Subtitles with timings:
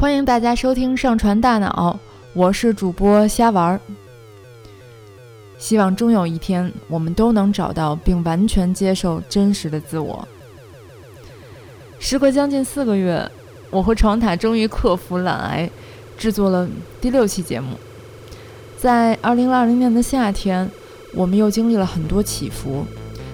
[0.00, 1.98] 欢迎大家收听《上传大脑》，
[2.32, 3.80] 我是主播瞎玩儿。
[5.58, 10.26] 希望终有一天，我们都能找到并完全接受真实的自我。
[11.98, 13.28] 时隔将近四个月，
[13.70, 15.68] 我和床塔终于克服懒癌，
[16.16, 16.68] 制作了
[17.00, 17.70] 第六期节目。
[18.76, 20.70] 在二零二零年的夏天，
[21.12, 22.86] 我们又经历了很多起伏，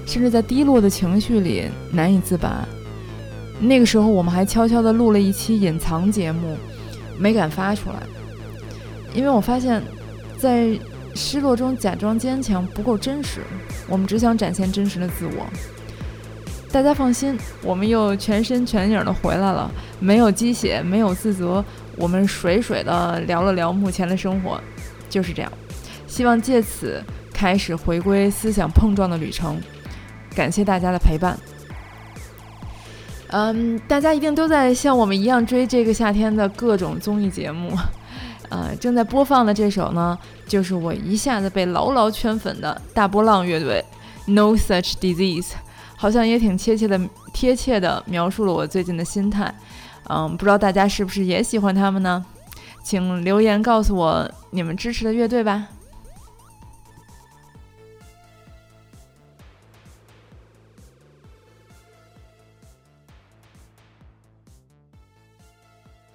[0.07, 2.67] 甚至在低落的情绪里难以自拔。
[3.61, 6.57] 那个时候，我们还悄悄地录了一期隐藏节目，
[7.19, 7.97] 没敢发出来，
[9.15, 9.83] 因为我发现，
[10.39, 10.79] 在
[11.15, 13.41] 失落中假装坚强不够真实。
[13.89, 15.47] 我们只想展现真实的自我。
[16.73, 21.65] 大家放心，我们又全身全影的回来了，没有鸡血，没有自责，
[21.97, 24.61] 我们水水的聊了聊目前的生活，
[25.09, 25.53] 就是这样。
[26.09, 27.01] 希望借此
[27.33, 29.61] 开始回归思想碰撞的旅程。
[30.35, 31.39] 感谢大家的陪伴。
[33.37, 37.73] 嗯，大家一定都在像我们一样追这个夏天的各种综艺节目，
[38.49, 43.85] 呃，正在播放的这首呢，就是我一下子被牢牢圈粉的大波浪乐队
[44.33, 45.49] 《No Such Disease》，
[45.97, 47.01] 好像也挺贴切的，
[47.33, 49.53] 贴切的描述了我最近的心态。
[50.09, 52.25] 嗯，不知道大家是不是也喜欢他们呢？
[52.85, 55.67] 请留言告诉我你们支持的乐队吧。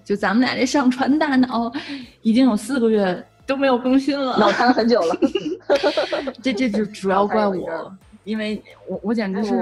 [0.10, 1.72] 就咱们俩这上传大脑，
[2.24, 5.16] 已经有四个月都没有更新了，脑瘫很久了。
[6.42, 9.54] 这这就主要怪我，因为我我简直是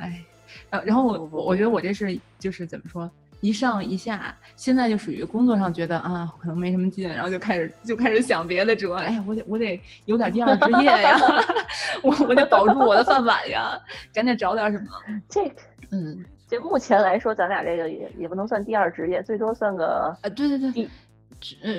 [0.00, 0.20] 哎，
[0.68, 3.08] 然然后我我觉得我这是就是怎么说，
[3.40, 11.16] 一上一下，现在就属于工作上觉得啊可能没什么劲，然后就开始就开始想别的辙，哎呀我得我得有点第二职业呀，
[12.02, 13.78] 我我得保住我的饭碗呀，
[14.12, 14.86] 赶紧找点什么。
[15.28, 15.48] 这
[15.92, 16.24] 嗯。
[16.48, 20.90] 就目前来说，咱俩这个也也不能算第二职业，最多算个啊，对对对，第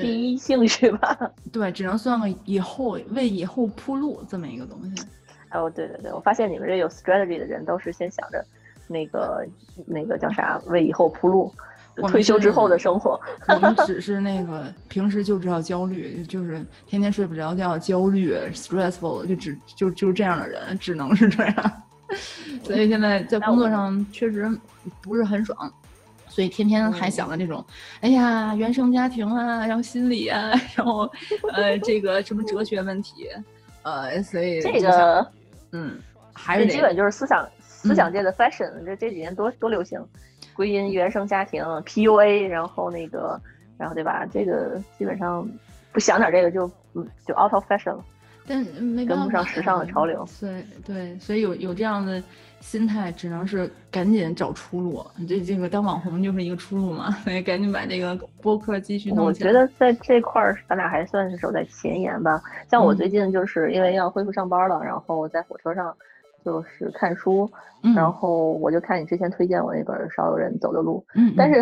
[0.01, 1.17] 第一兴趣吧。
[1.53, 5.05] 对，只能算个以后为以后铺路这么一个东西。
[5.51, 8.43] 哦，对对对，我发现你们这有 strategy 的人都是先想着
[8.87, 9.47] 那个
[9.85, 11.49] 那个叫啥，为以后铺路，
[12.09, 13.17] 退休之后的生活。
[13.47, 21.83] 我们只是那个平时就知道焦虑，就是天天睡不着觉，焦虑，stressful，就只就就这样的人，只能是这样。
[22.63, 24.49] 所以现在在工作上确实
[25.01, 25.71] 不是很爽，
[26.27, 27.63] 所以天天还想着这种，
[28.01, 31.09] 哎呀，原生家庭啊，然后心理啊，然后
[31.53, 33.27] 呃，这个什么哲学问题，
[33.83, 35.31] 呃，所以这个，
[35.71, 35.99] 嗯，
[36.33, 39.99] 还是基本就是思想思想界的 fashion，这这几年多多流行，
[40.53, 43.39] 归因原生家庭 PUA，然后那个，
[43.77, 44.25] 然后对吧？
[44.31, 45.47] 这个基本上
[45.91, 48.03] 不想点这个就嗯就 out of fashion 了。
[48.47, 52.23] 但没跟不上时尚的潮流，对对，所以有有这样的
[52.61, 55.05] 心态，只能是赶紧找出路。
[55.27, 62.41] 这这个当网红就是一个出路嘛，所以赶紧把这个播客继续弄我觉得在这块儿，咱俩还算是走在前沿吧。
[62.71, 65.95] 像我最近就是因为要恢复上班了，然后在火车上。
[66.47, 67.49] 就是看书，
[67.93, 71.61] 然后我就看你之前推荐我那本《少有人走的路》，嗯，但是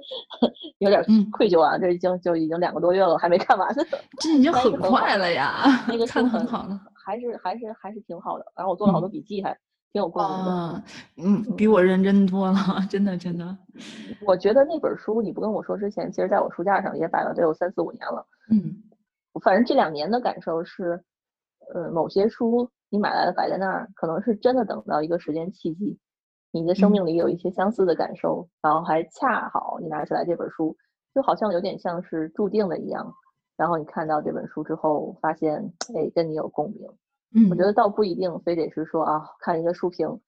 [0.80, 3.84] 有点愧疚啊，这已经就已经两个多月了，还没看完呢。
[4.20, 8.46] 这已经 很快了呀，那 个看的很好了，还是还是还是挺好的。
[8.56, 9.50] 然后我做了好多笔记，还
[9.92, 10.82] 挺有共鸣的。
[11.18, 12.56] 嗯，比我认真多了，
[12.88, 13.54] 真的真的。
[14.26, 18.26] 我觉得那本书你不跟我说之前，其实在我书架上也摆了得有三四五年了。
[18.50, 18.74] 嗯，
[19.42, 20.98] 反正这两年的感受是，
[21.74, 22.70] 呃，某些书。
[22.94, 25.98] 你买来的摆在那儿，可能是真的等到一个时间契机，
[26.52, 30.76] 你的生命里有一些相似的感受，然后还恰好你拿出来这本书，
[31.12, 33.12] 就好像有点像是注定的一样。
[33.56, 36.88] 然后你看到这本书之后，发现哎，跟你有共鸣。
[37.34, 40.20] 嗯，我觉得倒不一定非得是说啊，看一个书评，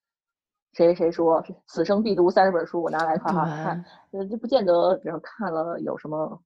[0.72, 6.42] 谁谁说此生必读三十本书，我拿来哈哈看，呃，就不见得，比如看了有什么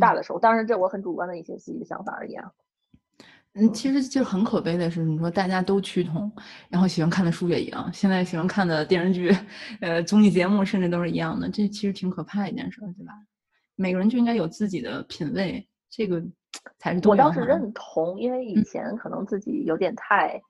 [0.00, 0.40] 大的收获。
[0.40, 2.52] 当然，这我很主观的一些自己的想法而已啊。
[3.56, 6.30] 嗯，其实就很可悲的是，你说大家都趋同，
[6.68, 9.30] 然后喜欢看的书也一样，现在喜欢看的电视剧、
[9.80, 13.12] 呃综艺节目甚至都是一样的，这其实挺可怕一件事，对吧？
[13.76, 16.20] 每个人就应该有自己的品味，这个
[16.78, 20.42] 才是我倒是认同，因为以前可能自己有点太，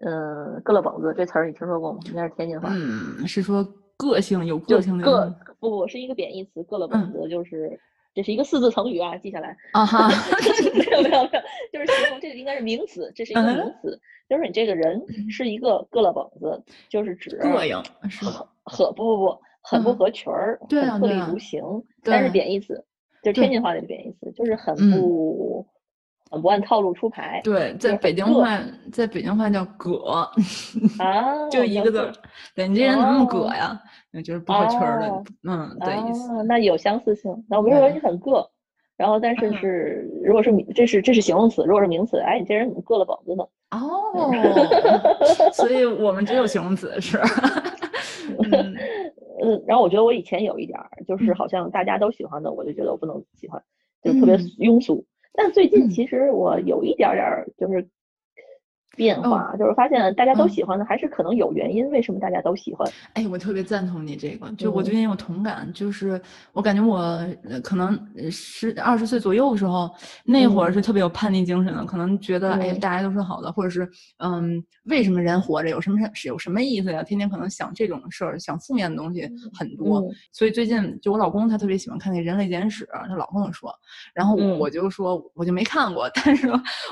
[0.00, 2.00] 嗯，各了本子这词儿你听说过吗？
[2.06, 2.68] 应该是天津话。
[2.72, 3.62] 嗯，是说
[3.96, 5.04] 个性有个性的。
[5.04, 7.78] 个不不是一个贬义词，各了本子就是。
[8.14, 9.56] 这是一个四字成语啊，记下来。
[9.72, 10.08] 啊哈，
[10.74, 11.40] 没有没有没有，
[11.72, 18.24] 就是形容这个应该是名词，这是一个名词，就是你这个人是一个个了蹦子，就是指膈应是
[18.64, 21.62] 很不不不很不合群儿，很特立独行，
[22.02, 22.84] 但是贬义词，
[23.22, 25.73] 就是天津话里的贬义词，就是很不很
[26.40, 27.40] 不按套路出牌。
[27.44, 28.58] 对，在北京话，
[28.92, 29.96] 在北京话叫“葛”，
[30.98, 32.12] 啊， 就一个字。
[32.54, 33.80] 对你这人怎么那么葛呀？
[34.24, 36.42] 就是不合群的，嗯，对意思。
[36.44, 37.44] 那有相似性。
[37.48, 38.48] 那我们说你很个，
[38.96, 43.44] 然后但是是，如果是这是这是形容词，如果是名词，哎，你这人怎么硌了膀子呢？
[43.74, 44.30] 哦，
[45.52, 47.18] 所以我们只有形容词是。
[48.52, 48.76] 嗯，
[49.42, 53.60] 嗯，然后我觉得我以前有一点儿，就是好像大家都喜欢的，我就觉得我不能喜欢，
[54.04, 55.04] 就特别庸俗。
[55.34, 57.88] 但最近其实我有一点点儿就是。
[58.96, 61.88] 变化就是发现大家都喜欢的，还是可能有原因。
[61.90, 62.90] 为什么大家都喜欢？
[63.14, 66.20] 哎，我特别赞同你这个，就我最近有同感，就是
[66.52, 67.20] 我感觉我
[67.62, 67.98] 可能
[68.30, 69.90] 十二十岁左右的时候，
[70.24, 73.88] 那会儿是特别有叛逆精神的，可能觉得哎，大家都是好的，或者是
[74.18, 77.02] 嗯，为什么人活着有什么是有什么意思呀？
[77.02, 80.04] 天天可能想这种事儿，想负面的东西很多。
[80.32, 83.72] 所以最近就我老公他特别喜欢看那《人类简史》，他老跟我说，
[84.14, 86.48] 然后我就说我就没看过， 但是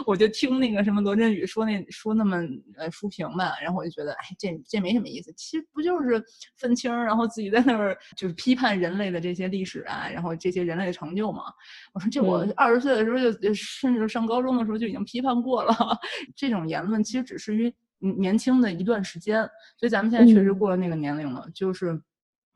[0.06, 1.84] 我就听那个什么罗振宇说那。
[1.92, 2.38] 说那么
[2.76, 5.32] 呃书评吧，然后我就觉得，哎，这这没什么意思。
[5.36, 6.20] 其实不就是
[6.56, 11.44] 愤青，然后自己在那儿就是批判人类的这些历史啊，然后这些人类的成就嘛。
[11.92, 15.76] 我说这我二十岁的时候就甚至上高中的时候就已经批判过了。
[16.34, 19.42] 这种言论其实只是于年轻的一段时间，
[19.76, 22.00] 所以咱们现在确实过了那个年龄了，就是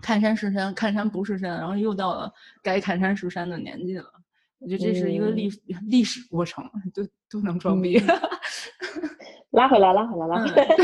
[0.02, 2.32] 看山是山，看山不是山，然后又到了
[2.62, 4.10] 该看山是山的年纪了。
[4.58, 5.50] 我觉得这是一个历
[5.86, 8.00] 历史过程，都都能装逼。
[9.56, 10.66] 拉回来，拉回来，拉回来。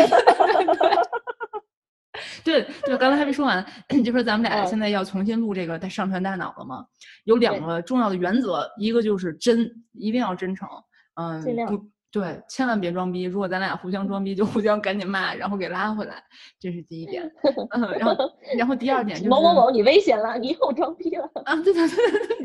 [2.44, 3.64] 对对，刚才还没说完，
[4.04, 6.84] 就说咱们俩现在要重新录这个上传大脑了嘛？
[7.24, 10.69] 有两个重要的原则，一个就是真，一定要真诚，
[11.14, 11.86] 嗯，不。
[12.12, 13.23] 对，千万别装逼。
[13.23, 16.23] 如果咱俩互相装逼，就互相赶紧骂，然后给拉回来，
[16.61, 17.23] 这是第一点。
[17.73, 21.56] 嗯，然后，然后第二点就是某某某，你危险了，你又装逼了啊！
[21.62, 21.88] 对 对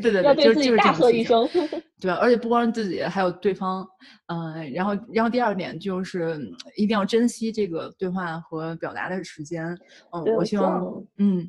[0.00, 1.46] 对对，要对自己大喝一声。
[2.00, 3.86] 对，而且不光是自己，还有对方。
[4.28, 6.40] 嗯，然后，然后第二点就是
[6.74, 9.78] 一定要珍惜这个对话和表达的时间。
[10.12, 11.46] 嗯，我希望，嗯，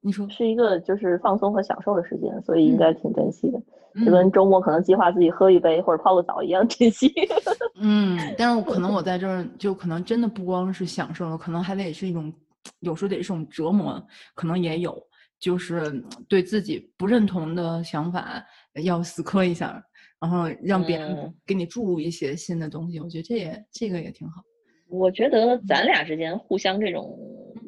[0.00, 3.62] 你说是一个就是放松和享受的时间，所以应该挺珍惜的。
[4.04, 7.12] 就跟周末可能计划自己喝一杯或者泡个澡一样珍惜。
[7.80, 12.32] 嗯，但是可能我在这儿就可能真的不光是享受了，可能还得是一种，
[12.80, 14.02] 有时候得是一种折磨，
[14.34, 14.96] 可能也有，
[15.38, 18.44] 就是对自己不认同的想法
[18.84, 19.82] 要死磕一下，
[20.20, 23.00] 然后让别人给你注入一些新的东西。
[23.00, 24.42] 我觉得这也这个也挺好。
[24.88, 27.16] 我觉得咱俩之间互相这种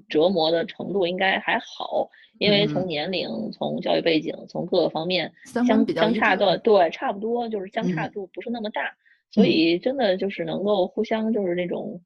[0.09, 2.09] 折磨的程度应该还好。
[2.39, 6.59] 因为从年龄、从教育背景、从各个方面相相差的。
[6.59, 8.97] 对差不多，就是相差度不是那么大，
[9.31, 12.01] 所以真的就是能够互相就是那种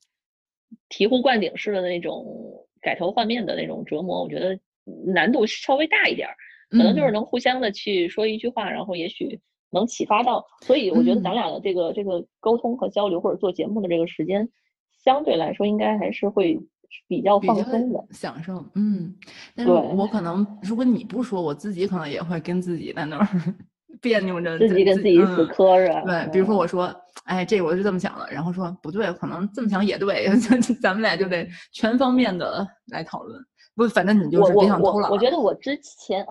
[0.91, 4.59] 醍醐灌顶式的那种改头换面的那种折磨，我觉得
[5.07, 6.29] 难度稍微大一点，
[6.71, 9.41] 可能就是能互相的去说一句话，然后也许
[9.71, 14.51] 能启发到，所以我觉得咱俩的这个这个沟通和交流或者做节目的这个时间
[15.03, 16.59] 相对来说应该还是会。
[17.09, 19.15] 比较放松的享受，嗯，
[19.55, 23.29] 但是我可能如果你不说，我自己可能也会跟自己在那儿
[24.03, 26.03] 别扭着，自己跟自己死磕着。
[26.05, 26.95] 对，比如说我说，
[27.25, 30.29] 哎，这我是这么想的，然后说不对，可能这么想也对，
[30.83, 33.41] 咱们俩就得全方面的来讨论。
[33.75, 35.11] 不，反正你就是别想偷懒。
[35.11, 36.25] 我觉得我之前，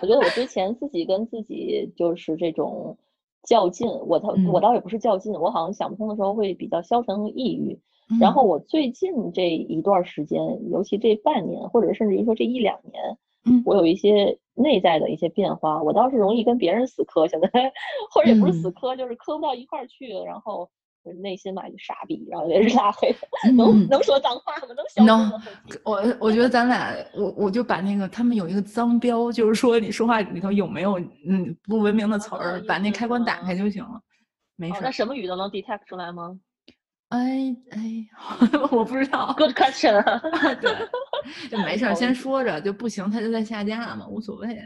[0.00, 2.96] 我觉得我之前自己跟自己就是这种
[3.42, 7.78] 较劲，我倒我倒也不是较劲，我好像想不通的时候会比较消沉和抑郁。
[8.20, 10.40] 然后我最近这一段时间，
[10.70, 15.82] 尤其这半年，或者甚至于说这一两年，嗯，我有一些内在的一些变化。
[15.82, 17.48] 我倒是容易跟别人死磕，现在
[18.10, 20.08] 或者也不是死磕，就是磕不到一块儿去。
[20.26, 20.70] 然后
[21.22, 23.14] 内心嘛就傻逼，然后也是 拉黑。
[23.54, 24.74] 能能说脏话吗？
[24.74, 25.30] 能小能。
[25.84, 34.00] 我我觉得咱俩，我我就把那个他们有一个脏标，就是说你说话里头有没有嗯不文明的词儿，把那开关打开就行了。
[34.56, 34.78] 没事。
[34.82, 36.38] 那什么语都能 detect 出来吗？
[37.08, 38.06] 哎哎，
[38.70, 39.34] 我不知道。
[39.38, 40.02] Good question。
[40.60, 44.58] 对，就没事，先说着就不行，他就在下架嘛，无所谓。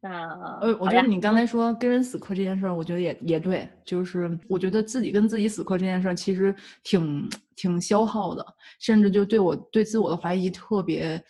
[0.00, 0.28] 那
[0.60, 8.46] 呃，我觉得你刚才说跟人死磕这件事儿，我觉得也也对，就是我觉得自己跟自己死磕这件事儿，其实挺挺消耗的，
[8.78, 11.20] 甚至就对我对自我的怀疑特别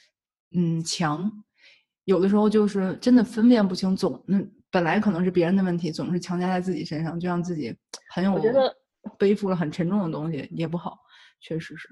[0.55, 1.31] 嗯强，
[2.05, 7.75] 有的时候就是真的分辨不清，总嗯本来可能是别人的问题，总是强加在自己身上，就让自己
[8.11, 8.33] 很有。
[8.33, 8.75] 我觉得。
[9.17, 10.99] 背负了很沉重的东西也不好，
[11.41, 11.89] 确实是。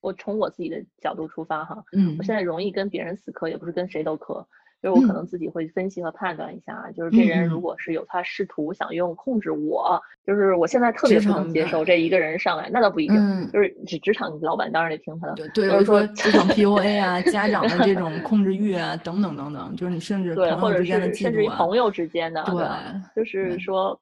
[0.00, 4.46] 我从我自己的角度出发哈，嗯，我现在容易跟别人死磕，也不是跟谁都磕，
[4.82, 23.98] 就是我可能自己会分析和判断一下，就是这人如果是有他试图想用控制我，就是我现在特别不能接受这一个人上来，那倒不一定，就是职职场老板当然得听他的，对，就是说职场 PUA 啊，家长的这种控制欲啊，等等等等，就是你甚至对，或者是甚至于朋友之间的，对，就是说。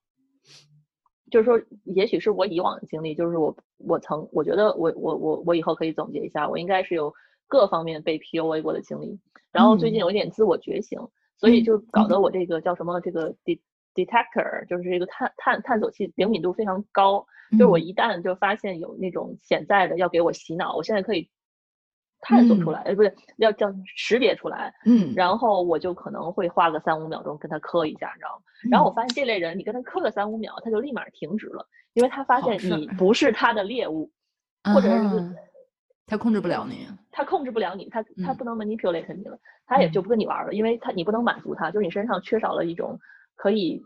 [1.33, 7.12] 就是说，也许是我以往的经历，就是我我曾我觉得我我我我以后可以总结一下，我应该是有
[7.49, 9.19] 各方面被 PUA 过的经历，
[9.51, 11.01] 然后最近有一点自我觉醒，
[11.39, 13.59] 所以就搞得我这个叫什么这个 de
[13.95, 21.29] detector，就是这个探探探索器灵敏度非常高，就是我一旦就发现有那种潜在的要给我洗脑，我现在可以。
[22.23, 28.43] 探索出来，哎，不是要叫识别出来，嗯，然后我就可能会花个三五秒钟跟他磕一下，你知道吗？
[28.71, 32.87] 然后我发现这类人，你跟他磕个三五秒，他就立马停止了，因为他发现你。
[32.97, 34.11] 不是他的猎物，
[34.73, 35.35] 或者是
[36.07, 39.37] 他控制不了你，他控制不了你，他他不能 manipulate 你了，
[39.67, 42.99] 他也就不跟你玩了，因为他你不能满足他，就是你身上缺少了一种
[43.35, 43.83] 可以。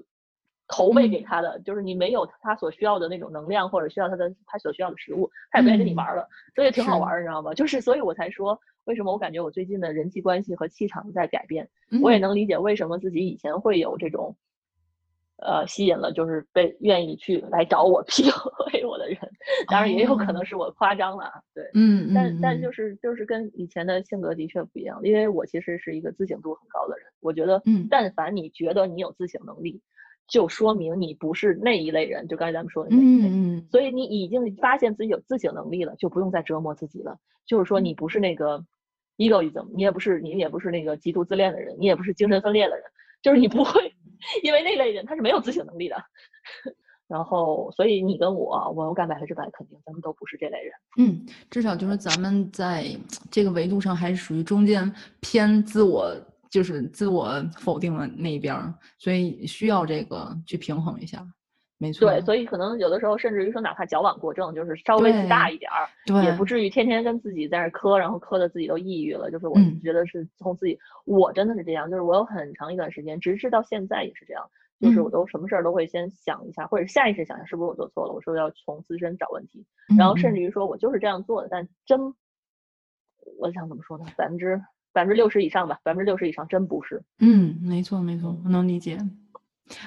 [0.68, 7.54] 投喂给他的就是你没有他所需要的那种能量，或者需要他的他所需要的食物，他也不愿意跟你玩了，所以挺好玩，你知道吗？
[7.54, 11.68] 就是所以我才说，为什么我感觉我最近的人际关系和气场在改变，
[12.02, 14.36] 我也能理解为什么自己以前会有这种，
[15.36, 19.18] 呃，吸引了就是被愿意去来找我 PUA 我的人，
[19.68, 29.80] 当然也有可能是我夸张了，对，嗯，但但就是就是跟以前的性格的确不一样，因为我其实是一个自省度很高的人，我觉得，嗯，但凡你觉得你有自省能力。
[30.28, 33.28] 就说明你不是那一类人，就刚才咱们说的那一类，
[33.70, 37.16] 所以你已经发现自己有自省能力了，就不用再折磨自己了。
[37.46, 38.64] 就是说你不是那个
[39.18, 42.84] egoism，你也不是你也不是那个极度自恋的人，你也不是精神分裂的人，
[43.22, 43.94] 就是你不会
[44.42, 45.96] 因为那类人他是没有自省能力的。
[47.06, 50.72] 然后，所以你跟我，我我敢百分之百肯定，咱们都不是这类人。
[50.98, 52.84] 嗯，至少就是咱们在
[53.30, 56.12] 这个维度上还是属于中间偏自我。
[56.56, 58.56] 就是自我否定了那一边，
[58.96, 61.22] 所以需要这个去平衡一下，
[61.76, 62.08] 没错。
[62.08, 69.30] 对，所以可能有的时候，甚至于说，哪怕矫枉过正，就是稍微自大一点儿，也不至于天天跟自己在那磕，然后磕的自己都抑郁了。
[69.30, 74.48] 就是我觉得是从自己，我真的是这样，就是我有很长一段时间，直至到现在也是这样，
[74.80, 79.66] 就是我都什么事儿都会先想一下，或者下意识想一下是不是我做错了，我说要从自身找问题，
[79.98, 82.14] 然后甚至于说我就是这样做的，但真，
[83.38, 84.06] 我想怎么说呢？
[84.16, 84.58] 百分之。
[84.96, 87.02] 百分之六十以上吧，百分之六十以上真不是。
[87.18, 88.96] 嗯，没错没错，我能理解。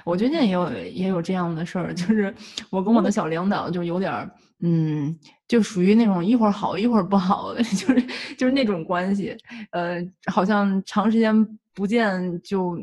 [0.05, 2.31] 我最近也有也有这样的事儿，就是
[2.69, 9.35] 我跟我的小领导就有点儿，嗯，就属于那种一会儿好一会儿不好的， 就是就是那种关系。
[9.71, 9.97] 呃，
[10.31, 12.77] 好像长时间不见，就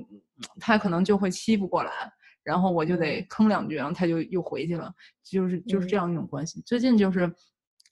[0.59, 1.93] 他可能就会欺负过来，
[2.43, 4.93] 然后我就得坑两句，然后他就又回去了，
[5.23, 6.61] 就是就是这样一种关系。
[6.67, 7.33] 最近就是。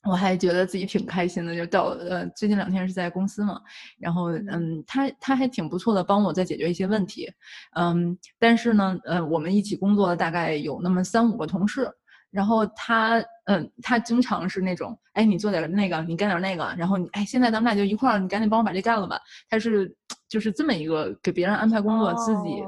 [0.09, 3.59] 我还觉得自己挺开心的，就到呃最近两天是在公司嘛，
[3.99, 4.83] 然后嗯。
[4.87, 7.27] 他他还挺不错的，帮我在解决一些问题，
[7.75, 11.89] 嗯但是呢呃我们一起工作的大概有那么三五个同事，
[12.29, 19.19] 然后他嗯他经常是那种哎你做点那个你干点那个，然后你哎现在咱们俩就一块儿，你赶紧帮我把这干了吧，
[19.49, 19.91] 他是
[20.29, 22.61] 就是这么一个给别人安排工作，自己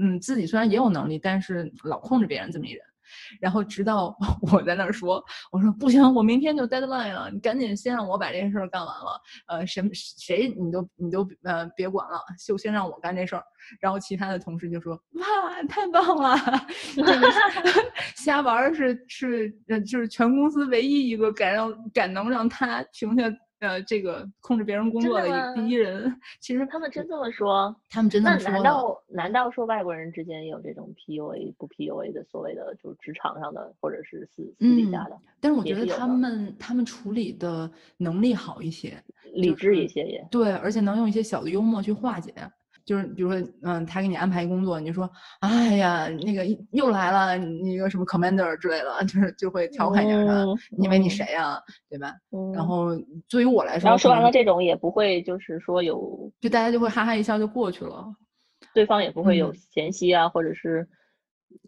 [0.00, 2.84] 嗯自己虽然也有能力，但是老控制别人这么一人。
[3.40, 4.16] 然后直到
[4.52, 9.20] 我在那儿说，我说不行，我明天就 deadline 了，你赶紧先让我把这件事儿干完了。
[9.48, 13.42] 呃，什么谁你都你都呃别管了，就先让我干这事儿。
[13.80, 15.24] 然后其他的同事就说哇，
[15.68, 16.36] 太棒了，
[16.94, 17.28] 这个
[18.16, 23.24] 瞎玩是是呃就是全公司唯一一个敢让敢能让他停下。
[23.64, 28.50] 呃，这个控制别人工作的第一人，其实他们真这么说，他们真这么说。
[28.50, 35.18] 难道难道说外国人之间也有这种 PUA 不 PUA 的所谓的，就是职场上的或者是私私底下的？
[35.40, 39.02] 但是我觉得他们他们处理的能力好一些，
[39.32, 42.32] 理智一些也对，而且能用一些小的幽默去化解。
[42.84, 45.10] 就是比如说，嗯，他给你安排一工作，你就说，
[45.40, 50.44] 哎呀，那个又来了，那个什么 commander 之类的， 就是就会调侃一下他，
[50.82, 52.14] 因为你谁呀，对吧？
[52.54, 52.88] 然后
[53.30, 58.04] 对于我来说，然后说完了这种也不会，就是说有，就大家就会哈哈一笑就过去了，
[58.74, 60.86] 对方也不会有嫌隙啊，或者是，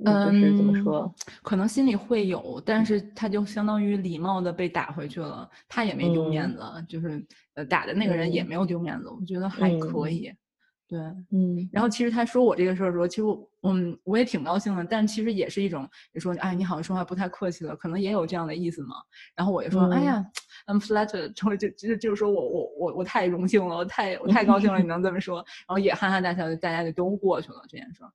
[0.04, 1.10] 就是怎么说，
[1.42, 10.30] 可能心里会有，但是他就相当于礼貌的被打回去了，他也没丢面子，就是呃打的那个人也没有丢面子，我觉得还可以。
[10.88, 10.98] 对，
[11.32, 18.94] 嗯，然后其实他说我这个事儿的时候，其实我，嗯，我也挺高兴的，但其实也是一种，你说，哎，你好像说话不太客气了，可能也有这样的意思嘛。
[19.34, 20.24] 然后我就说，哎呀
[20.66, 28.10] ，I'm flattered，就就就就是说我我我我太荣幸了，我太我太高兴了，你 能这么说，然后也哈哈大笑，大家就都过去了这件事儿。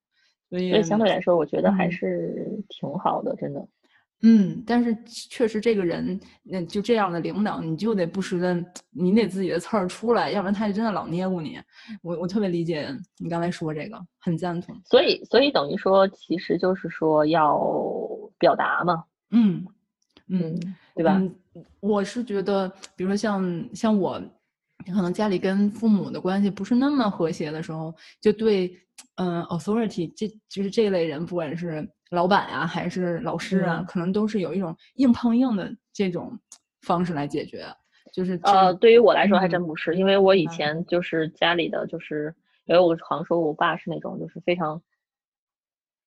[0.50, 3.68] 所以相对来说，我觉得还是挺好的，真的。
[4.24, 11.60] 嗯，但是确实这个人，那就这样的领导，你就得不时的，你得自己的刺儿出来，要不然他就真的老捏咕你。
[12.02, 12.88] 我我特别理解
[13.18, 14.80] 你刚才说这个，很赞同。
[14.86, 17.60] 所以所以等于说，其实就是说要
[18.38, 19.04] 表达嘛。
[19.32, 19.66] 嗯
[20.28, 20.58] 嗯，
[20.96, 21.22] 对吧？
[21.80, 24.22] 我是觉得，比如说像像我，
[24.88, 28.72] 可能家里跟父母的关系不是那么和谐的时候，就对，
[29.16, 36.38] 嗯，authority 这就是这类人，不管是老板啊还是老师啊，可能都是有一种硬碰硬的这种
[36.82, 37.66] 方式来解决。
[38.14, 42.34] 就是呃，对于我来说还真不是，因为我以前就是家里的就是，
[42.66, 44.82] 因为我好像说我爸是那种就是非常，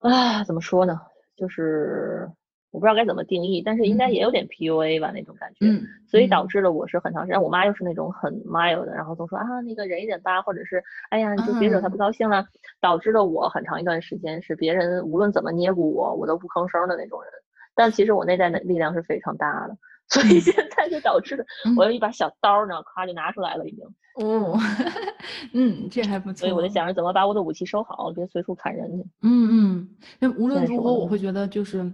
[0.00, 1.00] 啊，怎么说呢，
[1.36, 2.30] 就是。
[2.74, 5.64] 我不知道该怎么定义，但是应该也有点 PUA 吧那种感觉，
[6.08, 12.48] 所以导致了我是很长时间，我妈又是那种很 mild 的，然后总说啊那个忍一忍吧，或者是哎呀你就别惹她不高兴了，
[12.80, 17.30] 导致了我很长一段时间是别人无论怎么捏咕我，我都不吭声的那种人。
[17.76, 19.76] 但其实我内在的力量是非常大的，
[20.08, 23.84] 所以现在就导致我有一把小刀呢，咔就拿出来了已经。
[24.16, 24.58] 哦，
[25.54, 26.40] 嗯，这还不错。
[26.40, 29.04] 所以我就想着怎么把我的武器收好，别随处砍人去。
[29.22, 29.88] 嗯嗯，
[30.18, 31.88] 那无论如何我会觉得就是。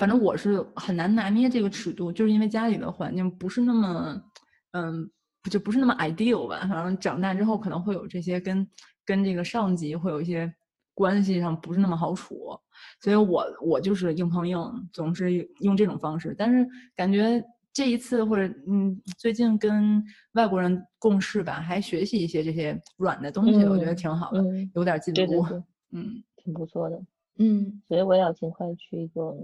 [0.00, 4.22] 反正我是很难拿捏这个尺度，就是因为家里的环境不是那么，
[4.70, 5.10] 嗯，
[5.50, 6.66] 就不是那么 ideal 吧。
[6.66, 8.66] 反正长大之后可能会有这些跟
[9.04, 10.50] 跟这个上级会有一些
[10.94, 12.58] 关系上不是那么好处，
[13.02, 14.58] 所以我我就是硬碰硬，
[14.90, 16.34] 总是用这种方式。
[16.38, 16.66] 但是
[16.96, 20.02] 感觉这一次或者嗯最近跟
[20.32, 24.42] 外国人共事吧，还学习一些这些软的东西，我觉得挺好的，
[24.74, 26.98] 有点进步，嗯，挺不错的，
[27.36, 29.36] 嗯，所以我也要尽快去一个。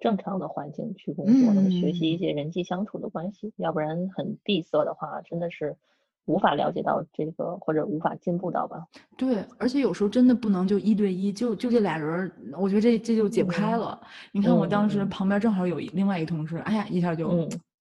[0.00, 5.76] 正常的环境去工作，能学习一些人际相处的关系，要不然很闭塞的话，真的是
[6.24, 8.86] 无法了解到这个或者无法进步到吧？
[9.16, 14.00] 对，而且有时候真的不能就一对一，就就这俩人，我觉得这这就解不开了。
[14.32, 17.48] 你看我当时旁边正好有另外一个同事，哎呀，一下就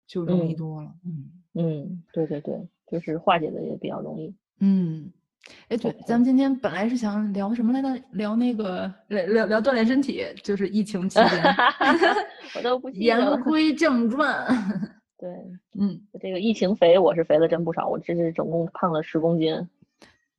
[0.07, 0.91] 就容易多了。
[1.05, 4.33] 嗯嗯，对对对，就是化解的也比较容易。
[4.59, 5.11] 嗯。
[5.69, 8.03] 哎，对，咱们今天本来是想聊什么来着？
[8.11, 11.29] 聊那个聊聊聊锻炼身体，就是疫情期间。
[12.55, 14.45] 我都不言归正传。
[15.17, 15.29] 对，
[15.79, 19.55] 嗯，这个疫情肥，我是肥了真不少，我这是总共胖了十公斤。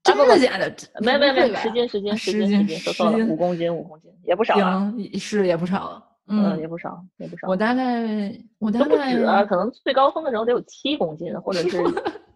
[0.03, 0.73] 真的假的？
[1.01, 4.93] 没没没，十斤十斤十斤十斤，说错了，五公斤五公斤，也不少啊。
[5.19, 7.47] 是也不少，嗯，也不少也不少。
[7.49, 11.79] 我大概我大概可能最高峰的时候得有七公斤，或者是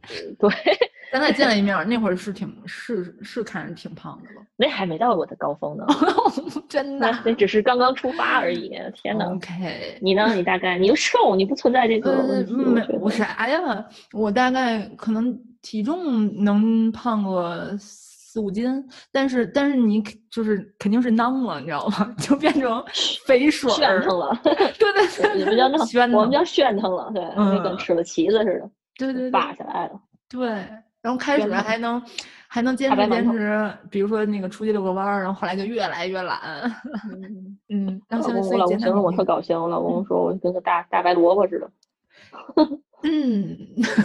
[0.39, 0.51] 对。
[1.13, 5.87] 咱俩见了一面，那会儿是挺是是看着挺胖的了，那还没到我的高峰呢，
[6.69, 8.71] 真的，那只是刚刚出发而已。
[8.95, 10.35] 天哪！OK，你呢？
[10.35, 12.53] 你大概你又瘦，你不存在这个问题。
[13.01, 13.87] 我啥呀？
[14.13, 22.13] 我大概可能体重能胖个四五斤，但是但是你就是肯定是囊了，你知道吗？
[22.19, 22.85] 就变成
[23.25, 24.37] 肥水儿了。
[24.43, 25.79] 对对对，你们叫那，
[26.19, 30.49] 我们叫炫腾了，对，跟吃了旗子似的，对对，拔下来了，对。
[31.03, 32.03] 然后开始还能
[32.49, 36.41] 还能坚持坚持，比如说那个出去遛个弯儿，然后后来就越来越懒。
[37.69, 41.71] 嗯，然后现在我老公形容我特搞笑，我老公说我跟个大大白萝卜似的。
[43.07, 43.55] 嗯，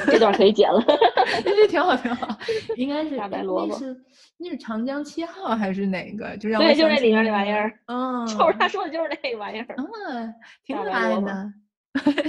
[0.08, 0.84] 这段可以剪了，
[1.46, 2.38] 这挺好挺好。
[2.76, 3.96] 应该是大白萝卜，是
[4.38, 6.36] 那是长江七号还是哪个？
[6.36, 7.80] 就让对，就那里面那玩意儿。
[7.86, 9.76] 嗯，就是他说的就是那个玩意儿。
[9.78, 11.54] 嗯，挺可爱的，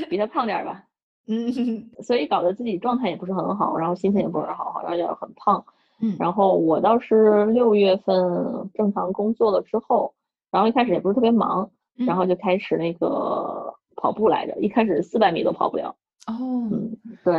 [0.08, 0.84] 比他胖点吧。
[1.26, 5.64] 嗯， 所以搞得自己状态也不是很好，然后心情也不是好，好像有点很胖。
[6.00, 10.14] 嗯，然后我倒是六月份正常工作了之后，
[10.50, 11.70] 然后一开始也不是特别忙，
[12.06, 14.56] 然后就开始那个跑步来着。
[14.60, 15.94] 一开始四百米都跑不了。
[16.26, 16.34] 哦，
[16.72, 17.34] 嗯，对。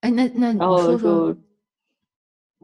[0.00, 1.32] 哎，那那然后就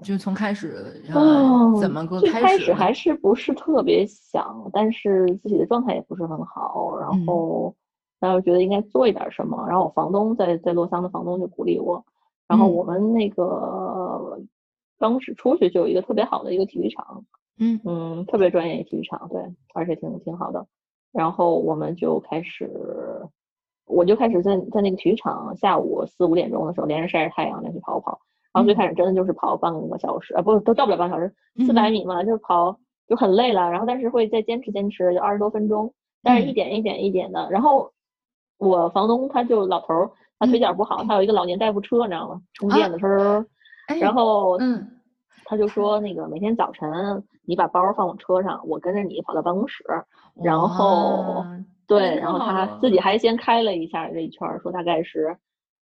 [0.03, 2.31] 就从开始然后，怎么个开始？
[2.31, 7.73] 最开始还是不是特别想，但是自己的状态也不是很好，然后。
[8.21, 12.05] 然后觉得应该做一点什么，然后我房东在在洛桑的房东就鼓励我，
[12.49, 14.41] 然后我们那个
[14.99, 17.25] 当时出去就有一个特别好的一个体育场，
[17.59, 17.81] 嗯。
[17.85, 19.41] 嗯，特别专业体育场，对，
[19.73, 20.67] 而且挺挺好的。
[21.13, 22.69] 然后我们就开始，
[23.87, 28.19] 我就开始在在那个体育场下午四五点钟的时候连着晒着太阳连续跑跑，
[28.53, 31.33] 然后最开始真的就是跑半个小时，啊不都到不了半个小时，
[31.65, 37.93] 四百米嘛，就是跑就很累了，然后但是会再坚持坚持，就二十多分钟，但是一点一点一点的，然后。
[38.59, 42.41] 我房东他就老头儿，他腿脚不好，他有一个老年代步车，你知道吗？
[42.55, 43.45] 充电的车，
[44.01, 44.87] 然后嗯，
[45.45, 46.89] 他就说那个每天早晨
[47.47, 49.85] 你把包放我车上，我跟着你跑到办公室，
[50.43, 51.45] 然后
[51.87, 55.37] 对，然后他自己还先开了一下这一圈，说大概是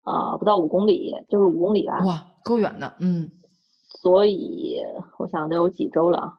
[0.03, 2.03] 啊不到五公里，就是五公里吧。
[2.05, 3.31] 哇，够远的，嗯。
[4.01, 4.81] 所以
[5.19, 6.35] 我想得有几周了，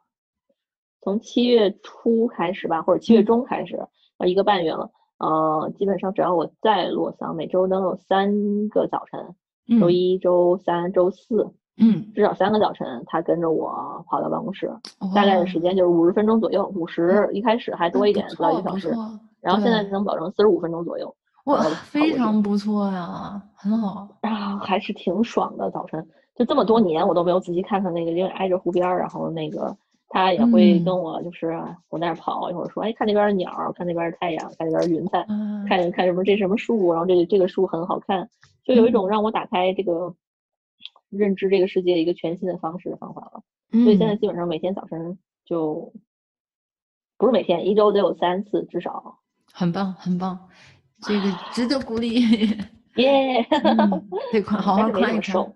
[1.02, 3.78] 从七月初开始吧，或者七月中开始，
[4.18, 4.90] 啊一个半月了。
[5.24, 14.70] 呃，基本上只要我在洛桑，每周能有三个早晨，周一、周三、周四，嗯，至少三个早晨，他跟着我跑到办公室，
[15.16, 18.94] 大概的时间就是五十分钟左右，五十，一开始还多一点，不到一个小时，
[19.40, 21.16] 然后现在能保证四十五分钟左右。
[21.46, 24.08] 哇，非常不错呀，很好。
[24.22, 25.72] 啊，还是挺爽的。
[25.72, 26.06] 早晨。
[26.36, 29.78] 就这么多年，我都没有仔细看看那个，因为挨着湖边儿，然后那个
[30.14, 35.26] 他也会跟我就是我那儿跑一会儿，说哎，看那边的鸟，看那边的太阳，看那边云彩，
[35.68, 38.30] 看看什么这什么树，然后这这个树很好看，
[38.64, 40.14] 就有一种让我打开这个
[41.10, 43.42] 认知这个世界一个全新的方式方法了。
[43.72, 45.92] 所以现在基本上每天早晨就
[47.18, 49.18] 不是每天，一周得有三次至少。
[49.52, 50.48] 很棒，很棒。
[51.02, 52.22] 这个值得鼓励，
[52.98, 53.44] 耶！
[54.32, 55.54] 得 快好好看一看。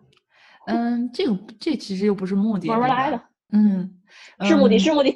[0.66, 3.22] 嗯，这个这其实又不是目的，慢慢来的。
[3.52, 4.00] 嗯，
[4.42, 5.12] 是目的，是目的。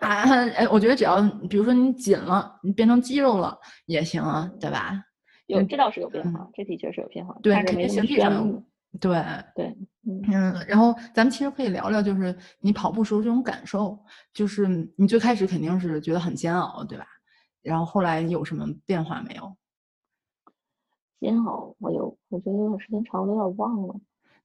[0.00, 0.22] 啊，
[0.56, 5.04] 哎，我觉得只要比如说你紧了，你变成肌肉了也行啊，对吧？
[5.46, 7.36] 有，这倒是有变化，这的确是有变化。
[7.42, 8.64] 对，肯定形体上。
[9.00, 9.20] 对
[9.56, 13.98] 对，嗯，然后咱们其实可以聊聊，就是你跑步时候这种感受，
[14.32, 17.04] 就是你最开始肯定是觉得很煎熬，对吧？
[17.60, 19.56] 然后后来有什么变化没有？
[21.18, 23.94] 煎熬，我有，我觉得有点时间长了，有点忘了。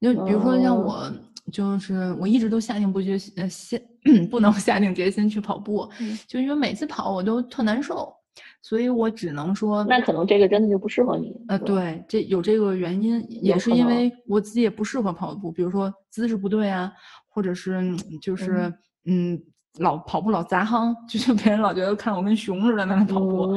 [0.02, 1.12] 就比如说像我，
[1.52, 3.78] 就是我一直都下定不决心，呃，下
[4.30, 5.90] 不能 下定决心去跑步，
[6.28, 8.14] 就因为每次跑我都特难受，
[8.62, 11.36] 所以我只能说，那可能这个真的就不适合你。
[11.48, 16.92] 呃，对，这有这个原因，也是因为我自己也不适合跑步，比如说姿势不对啊，
[17.28, 17.82] 或者是
[18.22, 18.74] 就是
[19.06, 19.42] 嗯，
[19.80, 23.48] 老跑步老砸夯， 就是别人老觉得看我跟熊似的在那跑步，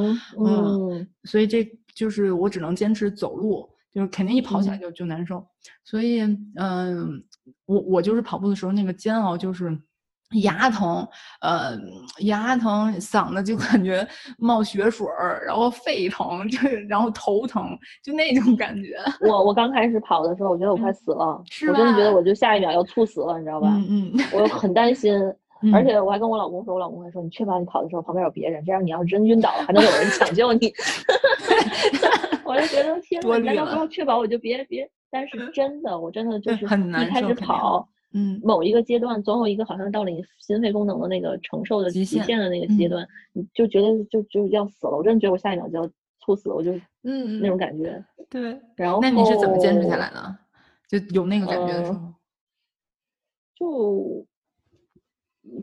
[0.45, 1.67] 嗯，所以这。
[1.95, 5.47] 就是我只能坚持走路，就是肯定一跑起来就就难受，
[5.85, 6.23] 所以
[6.57, 7.23] 嗯，
[7.67, 9.77] 我我就是跑步的时候那个煎熬就是
[10.43, 11.07] 牙疼，
[11.43, 11.79] 呃
[12.21, 14.07] 牙疼，嗓子就感觉
[14.39, 18.97] 冒血水儿，然后肺疼，就然后头疼，就那种感觉。
[19.29, 21.27] 我我刚开始跑的时候，我觉得我快死了，
[21.69, 23.69] 我真的觉得我就下一秒要猝死了，你知道吧？
[23.89, 25.15] 嗯嗯，我很担心。
[25.73, 30.73] 而且我还跟我老公说，我老公还说，你确保你跑的时候旁边有别人，这样你要是真晕倒了，还能有人抢救你。
[32.45, 34.89] 我就觉得天哪，难道不要确保我就别别？
[35.11, 44.97] 但是真的，我真的就是一开始跑，嗯，某一个阶段总有一个好像到了你心肺功能的那个承受的极限的那个阶段，你就觉得就就要死了。
[44.97, 48.03] 我真的觉得我下一秒就要猝死了，我就嗯那种感觉。
[48.31, 50.37] 对，然后那你是怎么坚持下来的？
[50.89, 51.99] 就有那个感觉的时候，
[53.55, 54.27] 就。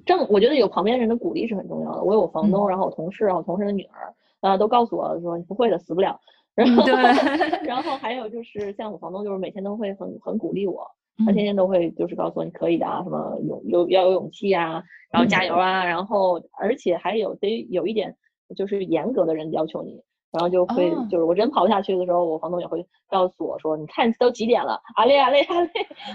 [0.06, 2.04] 正我觉得有旁边人的鼓励是很重要的。
[2.04, 6.20] 我有房东，然后我同事，然后同事的女儿，呃，都告诉我说你不会的，死不了。
[6.66, 6.86] 然后，
[7.64, 7.82] 然。
[7.84, 10.86] 后还有就是像我房东，就是每天都会很很鼓励我，
[11.26, 18.16] 他天天都会就是告诉我你可以的啊，什么勇有要有勇气啊，然后加油啊，然后而且还有得有一点
[18.56, 25.70] 就是严格的人要求你，然后就会就是我真跑不下去的时候，我房东也会告诉我说你看都几点了，啊累啊累啊累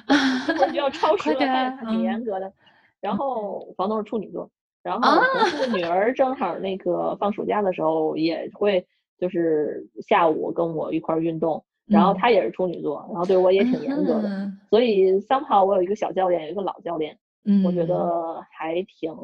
[0.60, 2.52] 我就要超时了，挺严格的。
[3.00, 4.48] 然后房东是处女座，
[4.82, 8.86] 然后同事的女儿正好那个放暑假的时候也会
[9.18, 17.16] 就是下午跟我一块运动，然后她也是处女座，然后对我也挺严格的，所以三跑我有一个小教练，有一个老教练，
[17.64, 19.14] 我觉得还挺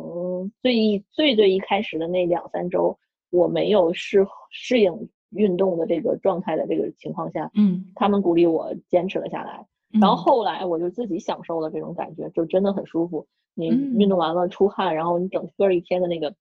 [0.62, 2.96] 最最最一开始的那两三周
[3.31, 9.66] 我没有适适应运动的这个状态的这个情况下，嗯，他们鼓励我坚持了下来，
[10.00, 13.26] 然后后来我就自己享受了这种感觉，就真的很舒服。
[13.55, 16.33] 你运动完了出汗，然后你整个一天的那个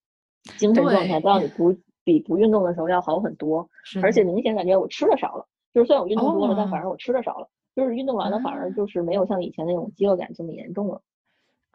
[0.58, 1.48] 精神状态，都让你。
[1.58, 3.70] 不比不运动的时候要好很多。
[4.02, 7.48] 而且明显感觉我吃的少了，就是虽然我运动多了，但反而我吃的少了。
[7.76, 11.02] 就是运动完了，反而就是没有像以前那种饥饿感这么严重了。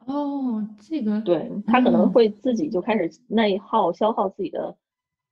[0.05, 4.75] 哦，这个对他可能会自己就开始内耗，消耗自己的，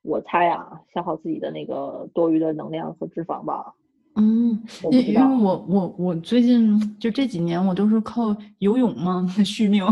[0.02, 3.76] 我猜啊，消耗自己的那个多余的能量和脂肪吧。
[4.15, 9.84] 嗯，因因为我我我最近就这几年我都是靠游泳嘛 续命，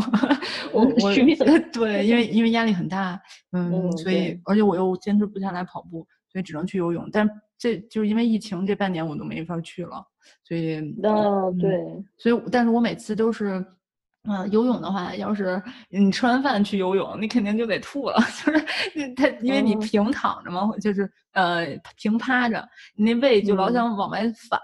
[0.72, 1.36] 我我续命
[1.74, 3.20] 对，因为因为压力很大，
[3.52, 7.10] 嗯，所以而且我又坚持不下来跑步，所以只能去游泳。
[7.12, 10.06] 但这就是因为疫情这半年我都没法去了，
[10.44, 13.66] 所以嗯对，所以但是我每次都是。
[14.24, 21.66] 啊，游泳的话，要是你吃完饭去游泳，你肯定就得吐了， 就是它，因为你平躺着嘛，就是呃
[21.98, 24.60] 平趴着，你那胃就老想往外反，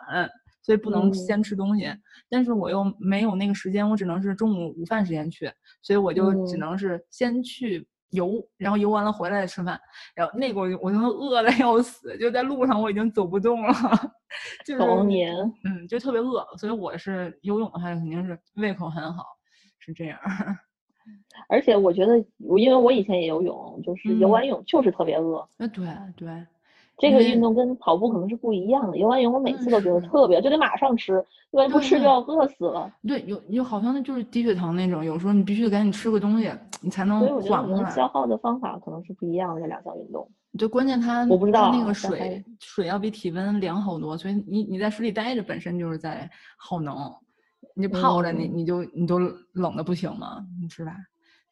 [0.62, 1.92] 所以不能先吃东西。
[2.30, 9.80] 但是我又没有那个时间，我只能是中午午饭时间去，所以我就只能是先去游，然后游完了回来再吃饭。
[10.14, 13.74] 然后那个我我就饿的要死，就在路上我已经走不动了，
[14.64, 14.82] 就是
[15.64, 16.46] 嗯，就特别饿。
[16.58, 19.24] 所以我是游泳的话，肯定是胃口很好。
[19.88, 20.20] 是这样，
[21.48, 25.48] 而且我觉得，我因为我以前也游泳，就是游完泳就是特别饿。
[25.60, 26.46] 呃，对对，
[26.98, 28.98] 这个运动跟跑步可能是不一样的。
[28.98, 32.92] 游完泳我每次都觉得特别，就得马上吃，因为不吃就要饿死了。
[33.08, 37.90] 对，有有好像那就是低血糖那种，有时候你必须得赶紧吃个东西，你才能缓过来。
[37.92, 40.30] 消耗的方法可能是不一样的，这两项运动。
[40.58, 47.14] 就关键它我不知道那个水水要比体温凉好多，所以你你在水里待着本身就是在耗能，
[47.78, 49.20] 你泡着你嗯你就你都
[49.54, 50.96] 冷的不行嘛，是吧？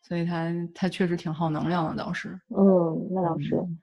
[0.02, 2.30] 所以它它确实挺耗能量的，倒是。
[2.50, 3.56] 嗯，那倒是。
[3.56, 3.78] 嗯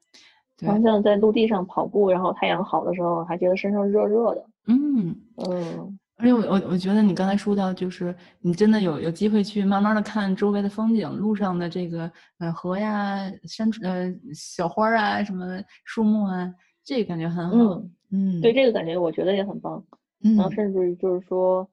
[0.56, 4.46] 对然，后像在陆地上跑步，然后太阳好的时候，还觉得身上热热的。
[4.66, 5.16] 嗯。
[5.48, 16.48] 嗯而且我我我觉得你刚才说到，就是你真的有有机会去慢慢的看周围的风景，路上的这个呃河呀、山呃小花儿啊、什么树木啊，
[16.84, 17.56] 这个感觉很好。
[17.56, 19.82] 嗯，嗯，对这个感觉我觉得也很棒。
[20.22, 21.68] 嗯然后甚至于就是说，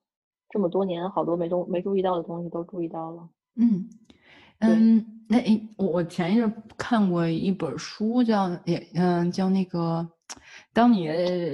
[0.50, 3.30] 这么多年好多没东没注意到的东西都注意到了。
[3.56, 3.88] 嗯
[4.60, 10.06] 嗯，那诶，我我前一阵儿看过一本书叫，也嗯叫那个，
[10.74, 11.08] 当你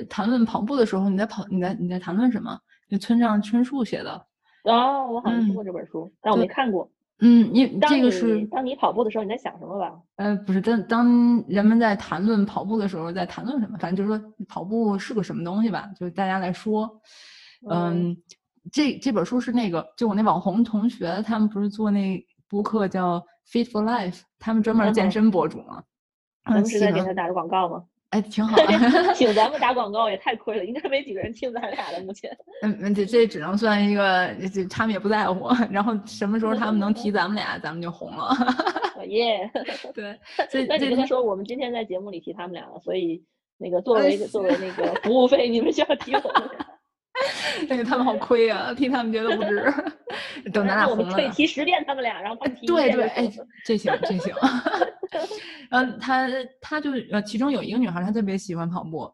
[0.10, 2.60] 谈论跑步的时候，你在跑你在你在谈论什么？
[2.89, 4.25] 就村上春树写的。
[4.63, 6.89] 哦，我好像嗯听过这本书，但我没看过。
[7.19, 9.93] 嗯，你这个是当你跑步的时候，你在想什么吧？
[10.15, 13.77] 呃，不是，当当人们在谈论跑步的时候，在谈论什么？
[13.77, 16.99] 反正就是说跑步是个什么东西吧，就是大家来说，
[17.69, 18.17] 嗯嗯，
[18.71, 23.19] 这这本书是那个，就我那网红同学，他们不是做那播客叫
[23.51, 25.84] Fit for Life，他们专门健身博主嘛，
[26.45, 27.84] 嗯，咱们是在给他打的广告吗？
[28.12, 28.63] 哎，挺好的，
[29.13, 32.01] 请咱们打广告也太亏了，应该没几个人听咱俩的。
[32.04, 38.28] 目前，嗯嗯，这这只能算一个，这他们也不在乎，然后什么时候他们能提咱们俩，咱们就红了，
[38.95, 39.49] 哦 耶！
[39.93, 40.17] 对，
[40.49, 43.21] 这那你这跟他说，我们今天在节目里提他们俩了，所以
[43.58, 46.64] 那个作哎为作为那个服务费，你们需要提我们俩。
[47.69, 49.63] 那个他们好亏啊，替他们觉得不值。
[50.54, 53.32] 等咱俩我们可以，提十遍他们俩，然后他提一对对，哎
[53.63, 54.34] 这行这行。
[55.69, 56.28] 然后他
[56.62, 59.10] 他就呃，其中有一个女孩，她特别喜欢跑步，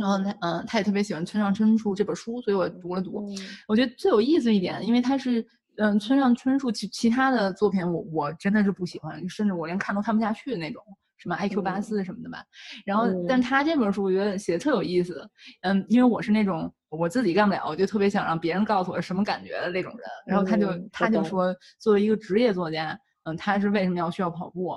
[0.00, 3.20] 然后她嗯、她也特别喜欢村上春树这本书，所以我读了读。
[3.30, 3.36] 嗯
[3.68, 5.46] 我觉得最有意思一点，因为他是
[5.76, 10.82] 嗯村上春树其其他的作品我我真的是不喜欢，甚至我连看都看不下去的那种，
[11.18, 12.44] 什么 IQ 八嗯四什么的吧。
[12.84, 15.28] 然后，但嗯他这本书我觉得写的特有意思，
[15.62, 20.00] 嗯，因为我是那种我自己干不了，我就特别想让别人告诉我什么感觉的那种人。
[20.26, 24.74] 然后他就、嗯他就说，作为一个职业作家，嗯，他是为什么要需要跑步？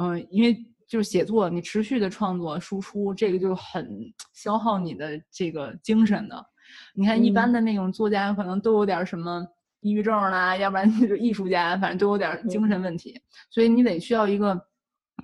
[0.00, 3.88] 嗯，因为就是写作，你持续的创作输出，这个就很
[4.32, 6.46] 消耗你的这个精神的。
[6.94, 9.44] 你看，一般嗯的那种作家可能都有点儿什么
[9.80, 13.20] 抑郁症啦，要不然就是艺术家，反正都有点儿精嗯神问题，
[13.50, 14.58] 所以你得需要一个。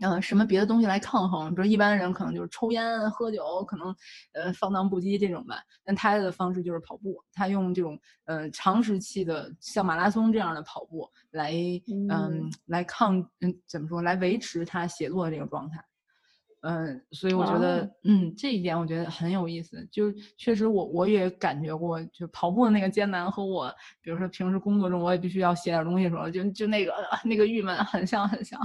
[0.01, 1.55] 呃，什么别的东西来抗衡？
[1.55, 3.95] 比如一般人可能就是抽烟、喝酒，可能
[4.33, 5.57] 呃放荡不羁这种吧。
[5.85, 11.53] 但他的方式就是跑步，他用这种呃长时期的像马拉松这样的跑步来
[11.87, 15.83] 嗯嗯来抗嗯怎么说来维持他写作的这个状态。
[16.67, 19.87] 嗯，所以我觉得，哦嗯，这一点我觉得很有意思。
[19.93, 28.59] 就是确实我我也感觉过，就跑步的那个艰难和我，比如说平时工作中我也必须要写点东西的时候，就就那个呃那个郁闷很像很像。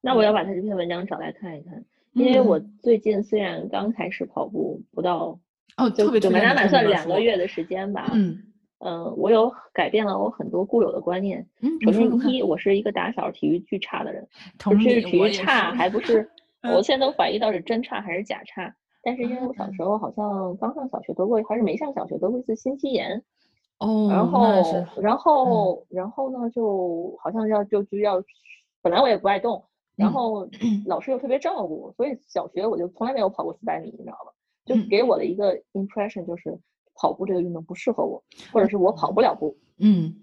[0.00, 2.78] 那我要把他这篇文章找来看一看，因为我嗯。
[2.80, 5.38] 最近虽然刚开始跑步，不到
[5.76, 8.44] 哦，就特别就满打满算两个月的时间吧，嗯。
[8.80, 11.44] 嗯，我有改变了我很多固有的观念。
[11.60, 16.30] 嗯，首先一，我是一个打小体育巨差的人，不同是体育差，还不是，
[16.62, 16.74] 嗯。
[16.74, 18.72] 我现在都怀疑到底真差还是假差。
[19.02, 23.22] 但是因为我小嗯时候好像刚上小学得过，还是没上小学得过一次心肌炎，
[23.78, 24.62] 哦，然后
[25.00, 28.22] 然后然后呢，就好像要就就要，
[28.80, 29.64] 本来我也不爱动，
[29.98, 30.48] 然嗯后
[30.86, 34.32] 老师又特别照顾，所以小学我就从来没有跑过四百米，你知道吗？
[34.64, 36.56] 就嗯给我的一个 impression 就是
[36.94, 39.56] 跑步这个运动不适合我，或者是我跑不了步。
[39.78, 40.14] 嗯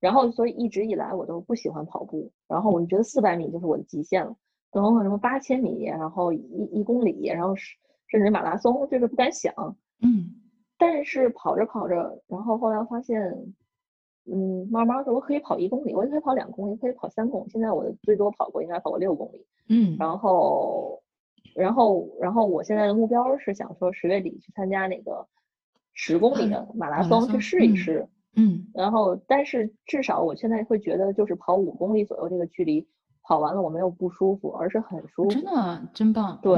[0.00, 4.36] 然后所以一直以来我都不喜欢跑步，然后我就觉得四百米就是我的极限了，
[4.72, 7.76] 然后什么八千米，然后一一公里，然后是
[8.08, 9.54] 甚至马拉松，就是不敢想。
[10.02, 10.34] 嗯
[10.76, 13.32] 但是跑着跑着，然后后来发现，
[14.24, 17.50] 嗯，慢慢的我可以跑一公里，我也可以跑两公里，可以跑三公里。
[17.50, 21.02] 现在我的最多跑过应该跑过六公里，嗯，然后，
[21.54, 25.26] 然后，然后我现在的目标是想说十月底去参加那个
[25.92, 28.06] 十公里的马拉松去试一试。
[28.34, 32.86] 嗯然后，但是至少我现在会觉得，就是跑五公里左右这个距离，
[33.22, 35.30] 跑完了我没有不舒服，而是很舒服。
[35.30, 36.38] 真的真棒。
[36.40, 36.56] 对，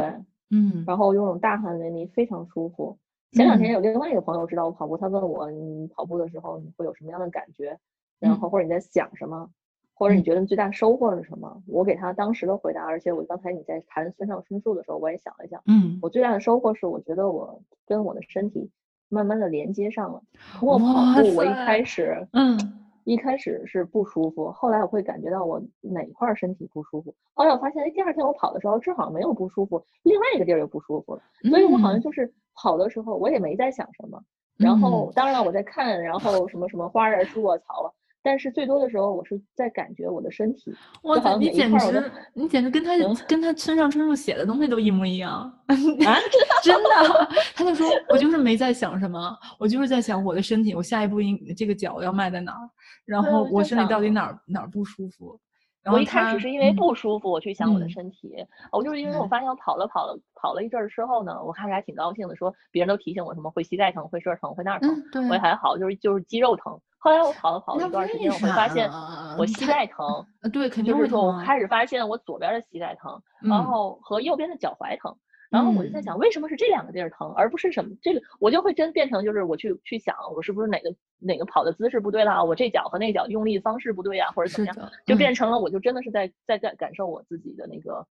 [0.50, 2.98] 嗯然后有种大汗淋漓，非常舒服。
[3.34, 3.74] 前两天嗯。
[3.74, 7.78] 有另外一个朋友知道我跑步，他问我你跑步的时候你会有什么样的感觉，
[8.20, 9.50] 然后或者你在想什么，
[9.92, 10.24] 或者你嗯。
[10.24, 11.62] 觉得你最大收获是什么？
[11.66, 18.70] 我给他当时的回答，而且我刚才你在谈村上春树的时候，我也想了想，嗯，我最大的收获是我觉得我跟我的身体
[19.08, 20.22] 慢慢的连接上了。
[20.58, 22.80] 通过跑步，我一开始嗯。
[23.04, 31.20] 一开始是不舒服，后来我会感觉到我哪块儿身体不舒服，后来我发现，哎，第二天我跑的时候这好像没有不舒服，另外一个地儿又不舒服了，
[31.50, 32.00] 所以我好像嗯。
[32.00, 34.22] 就是跑的时候我也没在想什么，
[34.56, 37.90] 然后当然了我在看，然后什么什么花儿啊、树啊、草啊，
[38.22, 40.74] 但是最多的时候，我是在感觉我的身体。
[41.02, 45.32] 哇塞，你简直，你简直跟他嗯跟他村上春树写的东西都一模一样
[45.66, 45.66] 啊！
[46.62, 52.70] 真的，他就说，我就是没在想什么，我就是在想我的身体，我下一步应这个脚要迈在哪儿，
[53.04, 55.38] 然后我身体到底哪儿哪儿不舒服。
[55.84, 58.34] 然后我一开始是因为不舒服，我去想我的嗯身体。
[58.72, 66.80] 我就是因为我发现我跑了跑了跑了一阵儿之后呢，我开始还挺高兴的，说别人都提醒我什么会膝盖疼、会这儿疼、会那儿疼，嗯，对，我也还好，就是就是肌肉疼。
[66.98, 68.90] 后来我跑了跑了一段时间，我会发现
[69.38, 71.38] 我膝盖疼，呃，对，肯定会就是说我。
[71.44, 75.14] 开始发现我左边的膝盖疼，然嗯后和右边的脚踝疼。
[75.54, 78.20] 然后我就在想，为什么是这两个地儿疼，而不是什么这个？
[78.40, 82.42] 我就会真变成就是我去去想，我是不是哪个哪个跑的姿势不对啦？
[82.42, 84.76] 我这脚和那脚用力方式不对呀，或者怎么样？
[85.06, 88.06] 就嗯变成了我就真的是在在在感受我自己的那个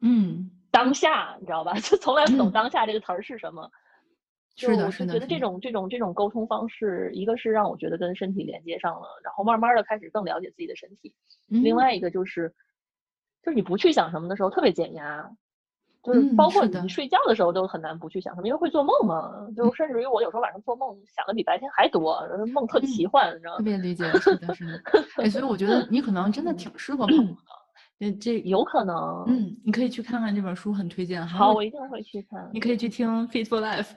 [0.00, 1.74] 嗯，当下，你知道吧？
[1.80, 3.68] 就从来不懂嗯当下这个词儿是什么。
[4.54, 11.12] 就是的，我是觉得这种这种这种沟通方式，一个是让我觉得跟身体连接上了，然后慢慢的开始更了解自己的身体。
[11.48, 12.54] 另嗯外一个就是，
[13.42, 15.30] 就是你不去想什么的时候特别减压，
[16.06, 19.46] 就是嗯包括你睡觉的时候都很难不去想什么，因为会做梦嘛。
[19.56, 22.22] 就甚至于我有时候晚上做梦想的比白天还多，
[22.54, 23.58] 梦特嗯奇幻，你知道吗？
[23.58, 24.80] 特别理解，是的，是的。
[25.16, 27.65] 哎，所以我觉得你可能真的挺适合跑步的。
[27.98, 29.24] 这这，有可能。
[29.26, 31.24] 嗯，你可以去看看这本书，很推荐。
[31.26, 32.48] 还好，我一定会去看。
[32.52, 33.86] 你可以去听《Fit for Life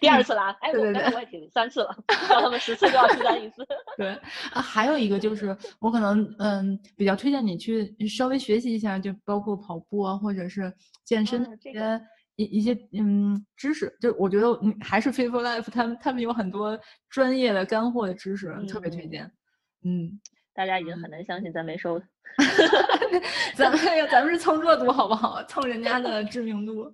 [0.00, 1.94] 第二次了，哎， 对对对我也听三次了，
[2.28, 3.66] 叫他们十次就要去干一次。
[3.98, 4.08] 对
[4.52, 10.72] 啊，还有一个就是我可能嗯比较推荐你去稍微学习一下，就包括跑步啊，或者是
[11.04, 12.00] 健身的这一些
[12.36, 13.94] 一一些嗯知识。
[14.00, 16.78] 就我觉得嗯还是 Fit for Life，他们他们有很多
[17.10, 19.32] 专业的干货的知识，特别推嗯荐。
[19.84, 20.20] 嗯，
[20.58, 22.02] 大家已经很难相信咱没收。
[23.54, 23.78] 咱们
[24.10, 25.40] 咱们是蹭热度好不好？
[25.44, 26.92] 蹭人家的知名度。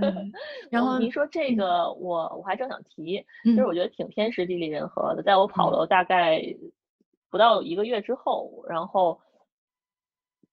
[0.00, 0.32] 嗯，
[0.70, 5.22] 然后您说这嗯个，我我还正想提，嗯就是我觉得挺天时地利人和的。
[5.22, 6.40] 在我跑了大概
[7.28, 9.20] 不到一个月之后，然后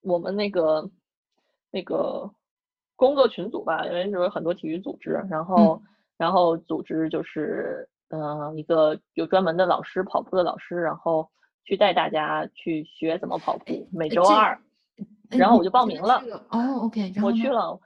[0.01, 0.89] 我们那个
[1.71, 2.29] 那个
[2.97, 5.81] 工作群组吧，因为就是很多体育组织，然后
[6.17, 11.29] 然后组织就是呃一个有专门的老师跑步的老师，然后
[11.63, 14.59] 去带大家去学怎么跑步，每周二。
[15.29, 17.79] 然后我就报名了这个哦，OK，我去了，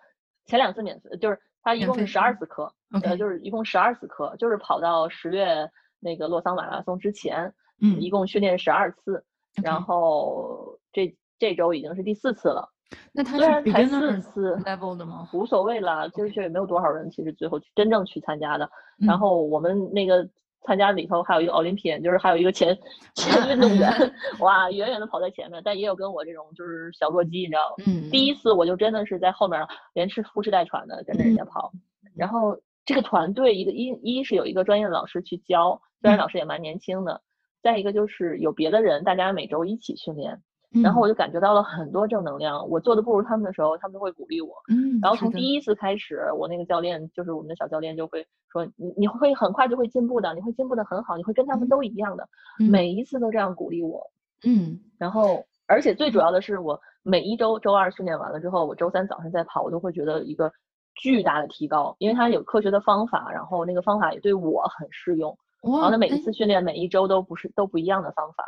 [0.45, 9.25] 前两次免费，就是它一共是十二次课，呃，就是一共十二次课，就是跑到十月那个洛桑马拉松之前，嗯一共训练十二次，
[9.62, 12.69] 然后这这周已经是第四次了，
[13.12, 15.27] 那他是虽然才四次 level 的吗？
[15.33, 20.29] 无所谓了，就是也没有多少人其实最后去真正去参加的，然嗯后我们那个。
[20.65, 22.78] 参加里头还有一个 Olympian，就是还有一个前
[23.15, 23.91] 前运动员，
[24.39, 27.84] 哇，远远的跑在前面，但也有跟我这种就是小弱鸡，你知道吗？
[27.88, 29.60] 嗯，第一次我就真的是在后面
[29.93, 31.71] 连吃呼哧带喘的跟着人家跑，
[32.15, 36.19] 然后这个团队一个一一是有一个专业的老师去教，虽然嗯。
[36.19, 37.21] 老师也蛮年轻的，
[37.62, 40.41] 再一个就是有别的人，大家每周一起训练，
[40.81, 42.67] 然后我就感觉到了很多正能量。
[42.69, 44.55] 我做的不如他们的时候，他们都会鼓励我。
[44.69, 52.27] 嗯，然后从第一次开始，我那个教练就是我们的小教练就会说，你你会很快就会进步的，你会进步的很好，你会跟他们嗯都一样的，
[52.59, 54.01] 嗯每一次都这样鼓励我。
[54.45, 60.51] 嗯然后，而且最主要的是，我每一周周二训练完了之后，我周三早上再跑，我都会觉得一个
[60.95, 65.38] 巨大的提高，因为它有科学的方法，然后那个方法也对我很适用。
[65.62, 68.43] 然后呢，每一哎次训练每一周都不是都不一样的方法。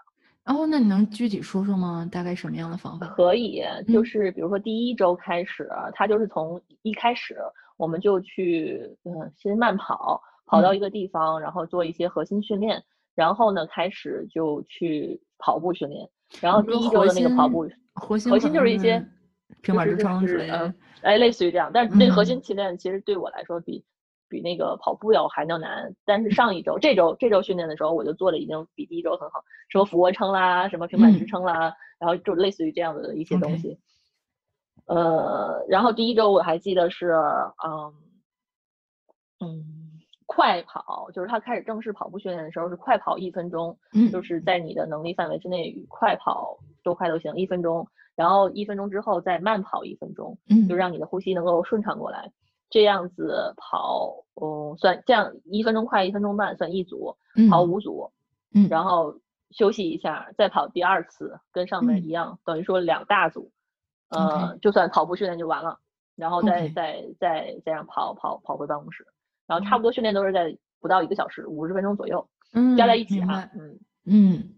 [0.45, 2.07] 哦，那你能具体说说吗？
[2.11, 3.07] 大概什么样的方法？
[3.07, 7.35] 可以，就嗯是比如说第一周开始，它就是从一开始
[7.77, 12.83] 我们就去，嗯，先慢跑，跑到嗯一个地方，然后做一些核心训练，
[13.15, 16.07] 然后呢开始就去跑步训练，
[16.41, 19.03] 然后第一周的那个跑步，核心核心就是一些
[19.61, 20.73] 平板支撑之类的。
[21.01, 23.83] 哎，类似于这样，但是那个核嗯心训练其实对我来说比
[24.27, 25.95] 比那个跑步要还要难。
[26.05, 33.79] 但是上一周这周这周训练的时候，我就做的已经比第一周很好，什么俯卧撑啦，什么平板支嗯撑啦，然后就类似于这样的一些东西。
[34.87, 37.11] 呃，然后第一周我还记得是，
[37.65, 37.93] 嗯
[39.39, 39.63] 嗯，
[40.27, 52.31] 快跑，就是他开始正式跑步训练的时候是快跑一分钟，嗯，就是在你的能力范围之内，快跑多快都行，一分钟，然后一分钟之后再慢跑一分钟，嗯就让你的呼吸能够顺畅过来。
[52.75, 57.15] 这样子跑，嗯，算这样一分钟快，一分钟慢，算一组，
[57.49, 58.11] 跑嗯五组，
[58.53, 59.17] 嗯，然后
[59.51, 63.49] 休息一下，再跑第二次，跟上面嗯一样，等于说两大组，
[64.09, 65.79] 呃就算跑步训练就完了，
[66.17, 69.07] 然后再 OK 再再这样跑跑跑回办公室，
[69.47, 73.79] 然后差哦不多训练都是在不到一个小时，五十分钟左右，嗯加在一起哈嗯。
[74.05, 74.51] 嗯。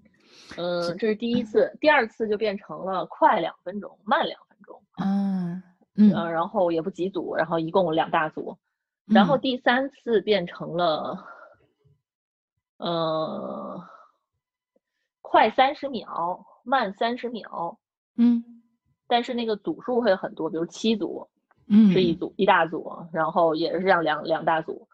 [0.58, 5.62] 嗯，这是第一次，第二次就变成了快两分钟，慢两分钟，啊
[5.98, 8.58] 嗯嗯，然后也不几组，然后一共两大组，
[9.06, 9.42] 然后嗯。
[9.42, 11.26] 第三次变成了，
[12.78, 13.84] 呃，
[15.22, 17.78] 快三十秒，慢三十秒，
[18.16, 18.44] 嗯。
[19.08, 21.28] 但是那个组数会很多，比如七组
[21.68, 24.88] 嗯，是一组一大组，然后也是这样两两大组。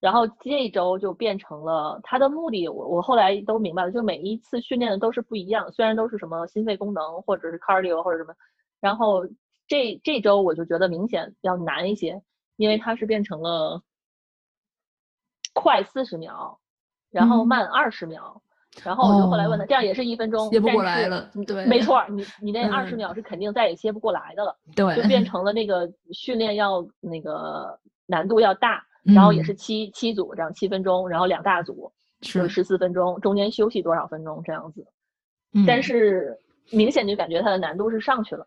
[0.00, 8.32] 然后这一周就变成了它的目的，我我后来都明白了，就每一次训练的都是不一样，虽然都是什么心肺功能或者是 cardio 或者什么，
[8.80, 9.26] 然后
[9.68, 12.22] 这这周我就觉得明显要难一些，
[12.56, 13.82] 因为它是变成了
[15.52, 16.58] 快四十秒，
[17.10, 17.46] 然后嗯。
[17.46, 18.42] 慢二十秒，
[18.82, 22.98] 然后我就后来问他，哦这样也是一分钟，歇不过来了对没错儿，你你那二十嗯。
[22.98, 24.56] 秒是肯定再也歇不过来的了。
[24.74, 29.44] 对，就变成了那个训练要那个难度要大，然后也嗯。
[29.44, 31.92] 是七七组这样七分钟，然后两大组
[32.22, 34.86] 是，十四分钟，中间休息多少分钟这样子。
[35.52, 35.66] 嗯。
[35.66, 36.38] 但是
[36.70, 38.46] 明显就感觉它的难度是上去了，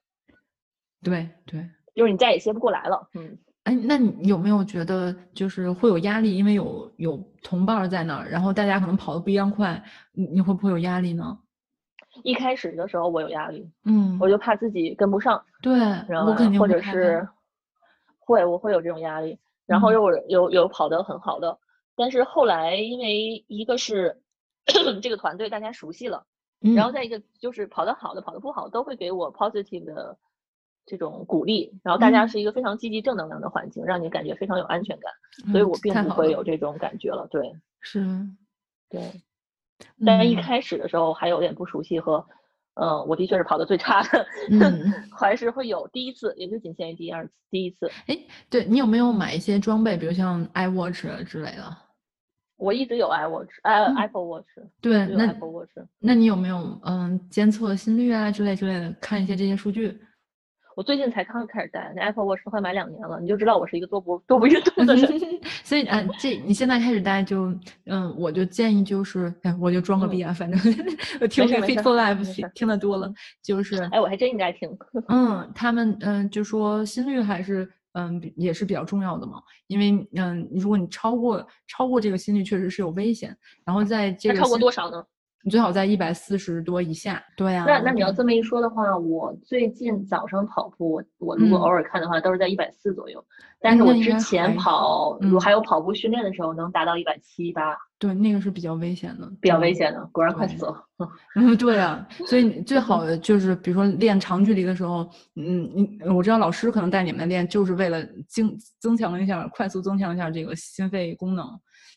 [1.04, 1.70] 对对。
[1.94, 3.10] 就是你再也歇不过来了。
[3.16, 6.38] 嗯，哎，那你有没有觉得就是会有压力？
[6.38, 9.84] 因为有有同伴儿在那儿，然后大家可能跑的不一样快，
[10.14, 11.38] 你你会不会有压力呢？
[12.24, 15.78] 一开始的时候我有压力，嗯，我就怕自己跟不上，对，
[16.08, 17.28] 然后或者是
[18.20, 21.58] 会我会有这种压力，然后嗯又有有有跑得很好的，
[21.96, 24.22] 但是后来因为一个是
[25.02, 26.26] 这个团队大家熟悉了。
[26.76, 30.16] 然后嗯再一个就是跑得好的、跑得不好都会给我 positive 的
[30.86, 35.12] 这种鼓励，然后大家嗯是一个非常积极正能量的环境，让你感觉非常有安全感，
[35.52, 37.28] 所以嗯我并不会有这种感觉了。
[37.30, 38.06] 对是，
[38.90, 39.02] 对，
[40.06, 42.26] 但是一嗯开始的时候还有点不熟悉和，
[42.76, 47.90] 嗯，我的确是跑得最差的，嗯 还是会有第一次，也就仅限于第二次第一次。
[48.08, 48.18] 哎，
[48.50, 51.78] 对你有没有买一些装备，比如像 iWatch 啊之类的？
[52.58, 54.46] 我一直有 iWatch，呃、嗯 Apple Watch，
[54.82, 55.72] 对，那 Apple Watch。
[55.98, 60.00] 那你有没有嗯监测心率啊之类之类的，看一些这些数据？
[60.82, 65.08] 我最近才刚开始戴，那 Apple Watch 快买两年了，你就知道我是一个多不多不运动的人。
[65.64, 67.54] 所以啊，这你现在开始戴就，
[67.86, 70.60] 嗯，我就建议就是，哎，我就装个逼啊，反正
[71.20, 73.14] 我听这个 Fitful Life 事听听得多了，
[73.44, 74.76] 就是，哎，我还真应该听。
[75.08, 85.06] 嗯，他们嗯就说心率还是嗯也是比较重要的嘛，因为嗯如果你超过超过这个心率确实是有危险，然后在这个超过多少呢？
[85.44, 87.22] 你最好在一百四十多以下。
[87.36, 93.24] 对呀、那那你要这么一说的话，我最近早上跑步，我我如果嗯偶尔看的话，都是在一百四左右。
[93.64, 100.84] 但是我之前还跑，嗯我还有跑步训练的时候，能达到一百七八，对那个是比较危险的，比较危险的，果然快对死了。
[101.36, 111.48] 嗯，对啊，所以你最好的就是，比如说练长距离的时候，嗯，你我知道老师可能带你们练，就是为了增增强一下，快速增强一下这个心肺功能，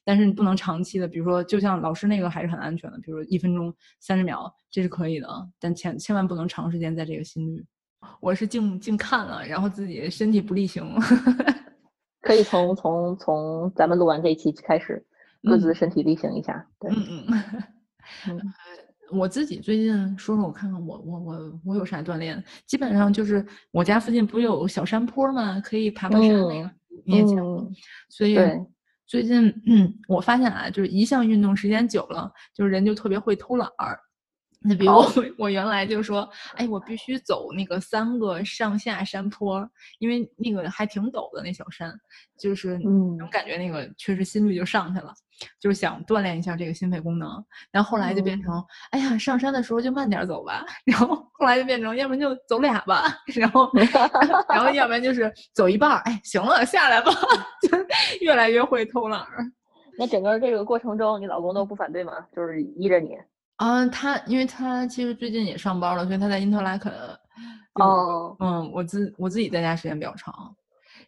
[0.04, 5.28] 但是你不能长期的，比如说就像老师那个还是很安全的，比如说一分钟三十秒，这是可以的，
[5.58, 7.64] 但千千万不能长时间在这个心率。
[8.20, 10.84] 我是净净看了，然后自己身体不力行。
[12.20, 15.04] 可以从从从咱们录完这一期开始，
[15.42, 16.66] 各自嗯身体力行一下。
[16.78, 17.42] 对，嗯嗯。
[18.28, 18.40] 嗯
[19.12, 25.60] 我自己最近说说，我看看我我我我有啥锻炼，基本上就是我家附近不是有小山坡吗？
[25.60, 26.70] 可以爬爬山那个，
[27.04, 27.60] 你也见过。
[27.60, 27.72] 嗯，
[28.08, 28.58] 所以对
[29.06, 33.98] 最近嗯，我发现啊，就是一项运动时间久了，就是人就特别会偷懒儿。
[34.66, 34.92] 那比如
[35.36, 41.92] 我原来就说，哎，我必须走那个三个上下山坡，因为那个还挺陡的那小山，
[42.38, 45.12] 就是嗯能感觉那个确实心率就上去了，
[45.60, 47.44] 就是想锻炼一下这个心肺功能。
[47.70, 50.64] 然后后来就变成，哎呀，上山的时候就慢点儿走吧。
[50.86, 53.04] 然后后来就变成，要不然就走俩吧。
[53.34, 53.70] 然后
[54.48, 57.12] 然后要不然就是走一半儿，哎，行了，下来吧，
[57.60, 57.76] 就
[58.24, 59.44] 越来越会偷懒儿。
[59.98, 62.14] 那整个这个过程中，你老公都不反对吗？
[62.34, 63.10] 就是依着你。
[63.56, 66.92] 啊，他因为他其实最近也上班了，所以他在因特拉肯。
[67.74, 70.54] 哦，嗯，我自我自己在家时间比较长，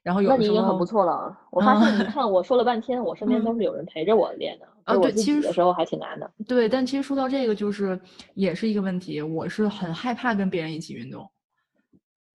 [0.03, 1.37] 然后有那的时候你已经很不错了。
[1.51, 6.29] 我发现，你嗯看我说了半天，我身边都是有人陪着我练的，啊对其实有时候还挺难的。
[6.49, 8.01] 对，但其实说到这个，就是
[8.35, 11.31] 也是一个问题，我是很害怕跟别人一起运动。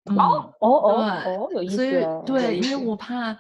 [0.10, 0.70] 嗯，哦哦
[1.26, 2.22] 哦，有意所以思。
[2.26, 3.38] 对，因为我怕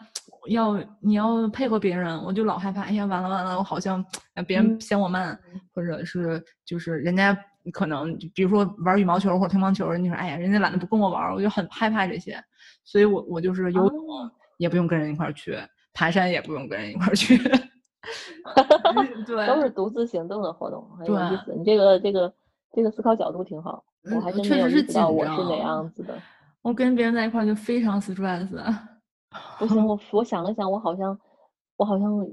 [0.50, 2.82] 要你要配合别人，我就老害怕。
[2.82, 4.04] 哎呀，完了完了，我好像
[4.36, 5.38] 呃别人嗯嫌我慢，
[5.74, 7.38] 或者是就是人家
[7.72, 12.42] 可能比如说玩羽毛球或者乒乓球，你说哎呀，人家懒得不跟我玩儿，我就很害怕这些。
[12.84, 15.58] 所以我我就是游泳哦也不用跟人一块儿去，
[15.94, 17.38] 爬山也不用跟人一块儿去。
[19.26, 21.54] 对，都是 独自行动的活动，很有意思。
[21.54, 22.34] 你这个这个
[22.74, 26.18] 这个思考角度挺好，我嗯还真没有确实是意识到我是哪样子的。
[26.62, 28.48] 我跟别人在一块儿就非常 stress。
[29.60, 31.20] 不行，我我想了想，我好像
[31.78, 32.28] 我好像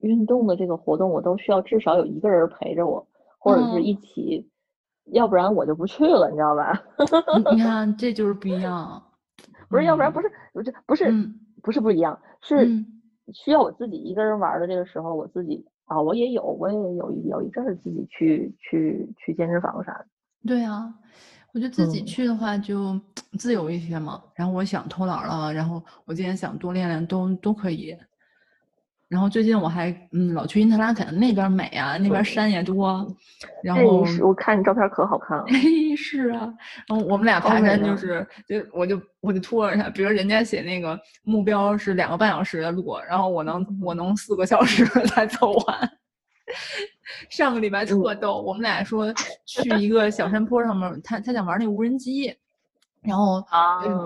[0.00, 3.06] 运动的这个活动，我都需要至少有一个人陪着我，
[3.38, 4.48] 或者是嗯一起，
[5.12, 6.82] 要不然我就不去了，你知道吧？
[7.50, 9.02] 你你看，这就是不一样。
[9.68, 12.86] 不是，要不然不是，是，不是不是嗯不是不一样，是嗯
[13.32, 20.06] 需要我自己一个人玩的这个时候，我自己啊，我也有，我也有有一阵儿自己去去去健身房啥的。
[20.46, 20.92] 对啊，
[21.52, 23.00] 我觉得自己嗯去的话就
[23.38, 24.22] 自由一些嘛。
[24.34, 27.96] 然后我想偷懒了，然后我今天想多练练，都都可以。
[29.08, 33.04] 然后最近我还嗯老去因特拉肯那边美啊，那边山也多，
[33.64, 35.44] 然后是我看你照片可好看了。
[35.48, 36.54] 嘿， 是啊，
[36.86, 45.92] 然后我们俩爬山就是，就我就我就拖着他，比如人家写那个目标是两个半小时的路，然后我能我能四个小时 才走完。
[47.28, 49.12] 上个礼拜特逗，我们俩说
[49.46, 52.34] 去一个小山坡上面，他他想玩那无人机，
[53.02, 53.44] 然后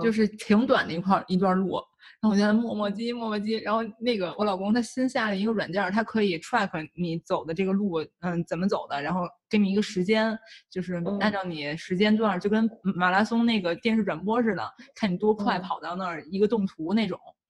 [0.03, 1.75] 就是挺短的一块儿一段路，
[2.21, 10.39] 然后我就在那磨磨叽磨磨叽，然后那个我老公他新下了一个软件儿，它可以 track 你走的这个路，嗯，怎么走的，然后给你一个时间，
[10.71, 11.19] 就是嗯。
[11.19, 14.63] 按照你时间段儿，就跟马拉松那个电视转播似的，
[14.95, 15.63] 看你多快嗯。
[15.63, 17.19] 跑到那儿，一个动图那种。
[17.19, 17.44] 嗯，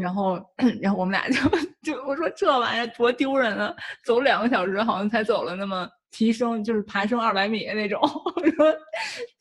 [0.00, 0.40] 然后，
[0.80, 1.40] 然后我们俩就
[1.82, 3.74] 就我说这玩意儿多丢人啊！
[4.04, 8.00] 走两个小时好像才走了那么提升，就是爬升二百米那种。
[8.36, 8.74] 我说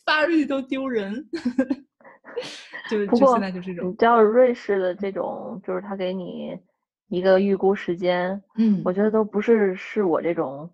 [0.06, 1.28] 发出去都丢人。
[2.90, 6.58] 就 就不过现在就这种你，知道瑞士的这种，就是他给你
[7.08, 10.70] 一个预估时间，嗯，我觉得都不是是我这种，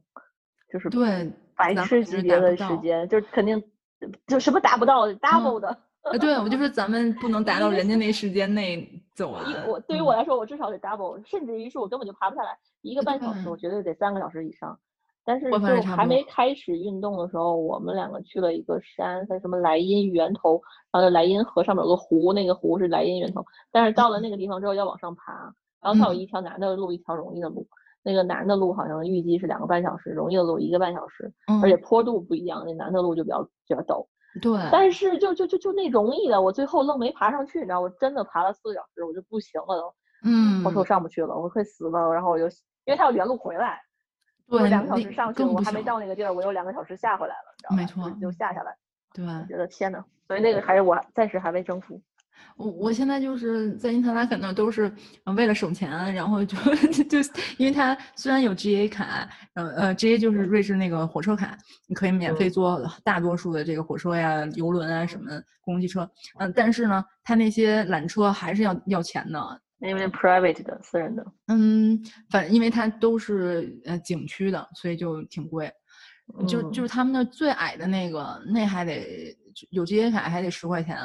[0.72, 3.62] 就是对，白痴级别的时间，就是肯定
[4.26, 5.78] 就什么达不到 double 的。
[6.04, 9.54] 呃，对我就说咱们不能达到人家那时间内走完一。
[9.70, 14.80] 我对于嗯我来说，我至少得 double，甚至于是我根本就爬不下来，一个半小时，我绝对得三个小时以上。
[15.24, 20.60] 但是就还没开始运动的时候，我们两个去了一个山，它什么莱茵源头，
[20.92, 23.46] 然后莱茵河上面有个湖，那个湖是莱茵源头。
[23.72, 27.68] 但是到了那个地方之后要往上爬，然后它有嗯一条难的路，一条容易的路。
[28.02, 34.08] 那个难的路好像预计是两个半小时，容易的路一个半小时，嗯，而且坡度不一样，那难的路就比较比较陡。
[34.40, 39.94] 对，但是就就就就那容易的，我最后愣没爬上去，你知道，我真的爬了四个小时，我就不行了都。
[40.24, 42.14] 嗯，我说我上不去了，我快死了。
[42.14, 42.46] 然后我就
[42.86, 43.82] 因为他要原路回来，
[44.48, 47.86] 我对，两个小时上去，我还没到那个地儿，我有两个小时下回来了，你知道没？
[47.86, 48.78] 错就就下下来，
[49.14, 49.26] 对。
[49.26, 52.02] 我觉得天呐，所以那个还是我暂时还未征服。
[52.58, 54.92] 我我现在就是在因特拉肯那儿都是
[55.26, 56.58] 呃为了省钱，然后就
[57.10, 57.20] 就
[57.58, 61.58] 因为它虽然有 GA 卡，呃呃 GA 就是瑞士那个火车卡，
[61.88, 62.52] 你可以免费嗯。
[62.52, 66.10] 坐大多数的这个火车呀、游轮啊什么公共汽车，
[66.40, 75.72] 嗯、但是呢，它那些缆车还是要要钱的，因为 private 的私人的，嗯，反正因为它都是呃景区的，所以就挺贵。
[76.48, 79.36] 就就是他们那最矮的那个，那还得
[79.70, 80.98] 有 GA 卡还得十块钱，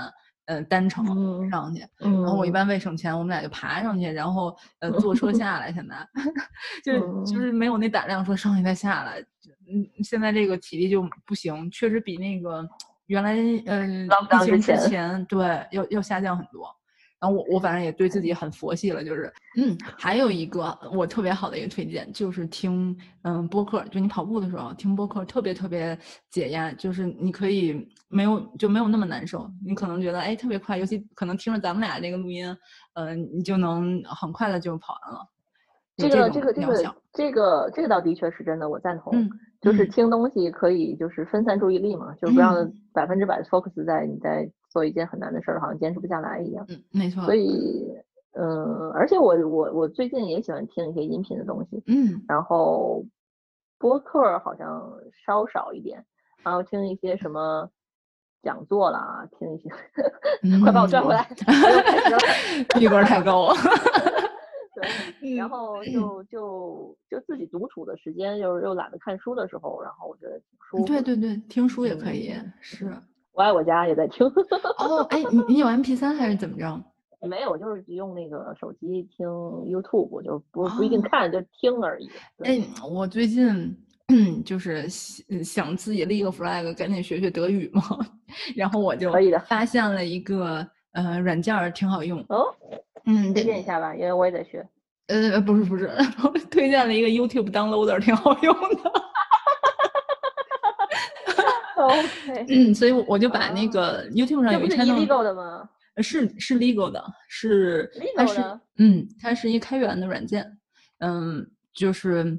[0.47, 1.87] 呃单程嗯上去。
[2.01, 5.73] 嗯，然后我一般为省钱，我们俩就爬上去，然后呃坐车 下来。
[5.73, 5.97] 现在
[6.85, 9.21] 就是就嗯是没有那胆量说上去再下来。
[9.69, 12.69] 嗯，现在这个体力就不行，确实比那个
[13.07, 13.33] 原来
[13.67, 16.76] 呃 Lockdown 疫情之前对要要下降很多。
[17.19, 25.99] 然后我我反正也对自己很佛系了，就是嗯，还有一个我特别好的一个推荐就是听嗯播客，就你跑步的时候听播客特别特别
[26.31, 32.55] 解压，就是你可以没有就没有那么难受，你可能觉得哎特别快，尤其可能听着咱们俩这个录音，
[32.95, 35.27] 嗯、你就能很快的就跑完了。
[35.97, 39.11] 这个这个这个这个这个倒的确是真的，我赞同。
[39.15, 39.31] 嗯，
[39.63, 44.47] 就是嗯听东西可以就是分散注意力嘛，就不让嗯百分之百 focus 在你在
[44.77, 46.67] 做一件很难的事儿，好像坚持不下来一样。
[46.69, 47.23] 嗯，没错。
[47.25, 47.91] 所以，
[48.39, 53.03] 嗯，而且我我我最近也喜欢听一些音频的东西，嗯然后
[53.79, 54.93] 播客儿好像
[55.25, 56.05] 稍少一点，
[56.45, 57.71] 然后听一些什么
[58.43, 59.71] 讲座啦，听一些，
[60.63, 61.27] 快把我拽回来。
[62.79, 63.55] 逼格太高了。
[65.23, 70.85] 对，然嗯后就就就自己独处的时间，就是又懒得看书的时候，然后我觉得挺舒服。
[70.85, 72.93] 对，对对，听书也可以，嗯是。
[73.37, 74.27] 我爱我家也在听。
[74.79, 76.83] 哦， 哎，你你有 MP 三还是怎么着？
[77.29, 82.09] 没有，就是用那个手机听 YouTube，就不不一定哦看，就听而已。
[82.39, 83.77] 对哎，我最近
[84.45, 87.83] 就是想想自己立个 flag，赶紧学学德语嘛。
[88.57, 92.19] 然后我就可以的发现了一个呃软件儿挺好用。
[92.29, 92.47] 哦，
[93.05, 94.67] 嗯，推荐一下吧，因为我也在学。
[95.09, 95.89] 呃不是不是，
[96.51, 98.96] 推荐了一个 YouTube downloader，挺好用的。
[101.85, 105.07] OK，嗯， 所以我我就把那啊个 YouTube 上有一这不是 channel。
[105.07, 105.69] illegal 的吗？
[105.95, 110.59] 呃是是 legal 的，是它 legal 是的嗯，它是一开源的软件，
[110.99, 112.39] 嗯，就是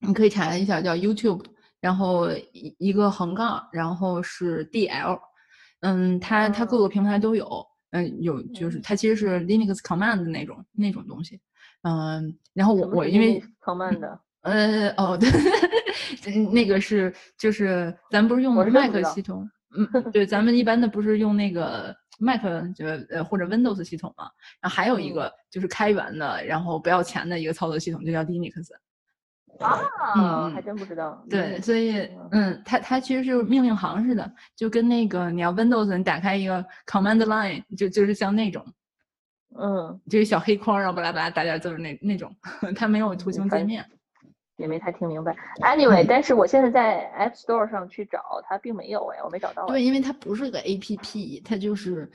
[0.00, 1.44] 你可以查一下叫 YouTube，
[1.80, 5.18] 然后一一个横杠，然后是 DL，
[5.80, 11.40] 嗯，它它各哦个平台都有，嗯，有就是嗯它其实是 Linux command 的那种那种东西，
[11.82, 15.28] 嗯，然后我我因为 command 的，呃哦对，
[16.34, 22.42] 嗯 那个是就是咱不是用的是 Mac 系统，嗯，对，咱们一般的不是用那个 Mac
[22.74, 24.30] 就呃或者 Windows 系统嘛，
[24.60, 28.70] 然后还有一嗯个就是开源的，然后不要钱的一个操作系统，就叫 Linux。
[29.60, 31.24] 啊，还真不知道。
[31.30, 38.66] 对，所以嗯，它它其实是命令行似的，就跟那个你要 Windows 你打开一个 Command Line，就就是像那种，
[39.56, 42.34] 嗯，就是小黑框，然后巴拉巴拉打点字那那种，
[42.74, 43.84] 它没有图形界面。
[44.56, 45.36] 也没太听明白。
[45.60, 49.66] Anyway，但是我现在在 App Store 上去找，它并没有哎，我没找到。
[49.66, 52.10] 对，因为它不是个 APP，它就是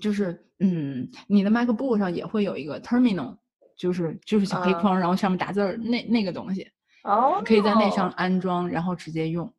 [0.00, 3.36] 就是嗯，你的 MacBook 上也会有一个 Terminal。
[3.76, 6.70] 就是就是小黑框，然后上面打字儿那那个东西，
[7.02, 9.50] 哦，可以在那上安装，然后直接用。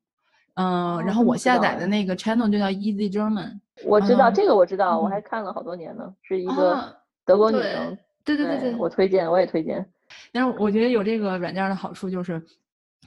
[0.54, 3.60] 嗯，然后我下载的那个 channel 就叫 Easy German。
[3.84, 6.96] 我知道这个，我知道，我还看了好多年呢，是一个
[7.26, 7.98] 德国女生。
[8.24, 9.84] 对对对对，我推荐，我也推荐。
[10.32, 12.42] 但是我觉得有这个软件的好处就是，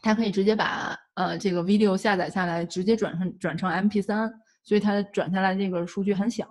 [0.03, 4.31] 它可以直接把呃这个 video 下载下来，直接转成转成 MP3，
[4.63, 6.47] 所以它转下来这个数据很小。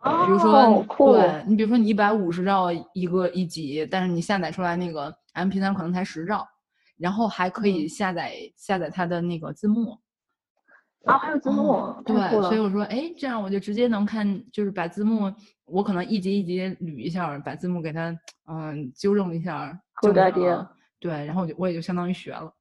[0.00, 6.46] 比如说，对你，比如说你一百五十兆一个一集，但是你下载出来那个 MP3 可能才十兆，
[6.96, 9.98] 然后还可以下载下载它的那个字幕。
[11.04, 15.34] 啊，还有字幕，对，所以我说，哎，这样我就直接能看，就是把字幕，
[15.70, 18.16] 我可能一级一级捋一下，把字幕给它
[18.46, 20.68] 嗯纠正一下，就这样。
[21.00, 22.52] 对，然后我就我也就相当于学了。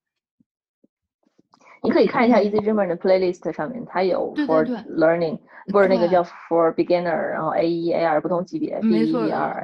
[1.83, 5.39] 你可以看一下 Easy German 的 playlist 上面，它有 for learning，
[5.71, 8.79] 不是那个叫 for beginner，然后 A 一 A 二不同级别。
[8.81, 9.21] 没错，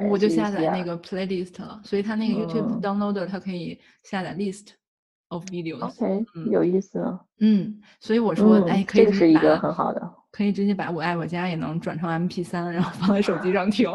[0.08, 4.68] 我就下载那个 playlist 了，所以它那个 YouTube downloader 它可以下载 list
[5.28, 5.84] of videos。
[5.84, 7.18] OK，有意思。
[7.40, 13.88] 嗯，所以我说，哎，可以这是一个很好的，可以直接把我爱我家也能转成 MP 三，然后放在手机上听。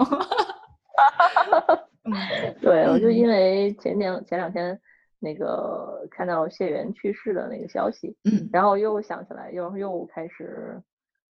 [2.04, 2.14] 嗯，
[2.62, 4.80] 对，我就因为前两前两天。
[5.22, 10.82] 那个看到谢元去世的那个消息，嗯，然后又想起来，又又开始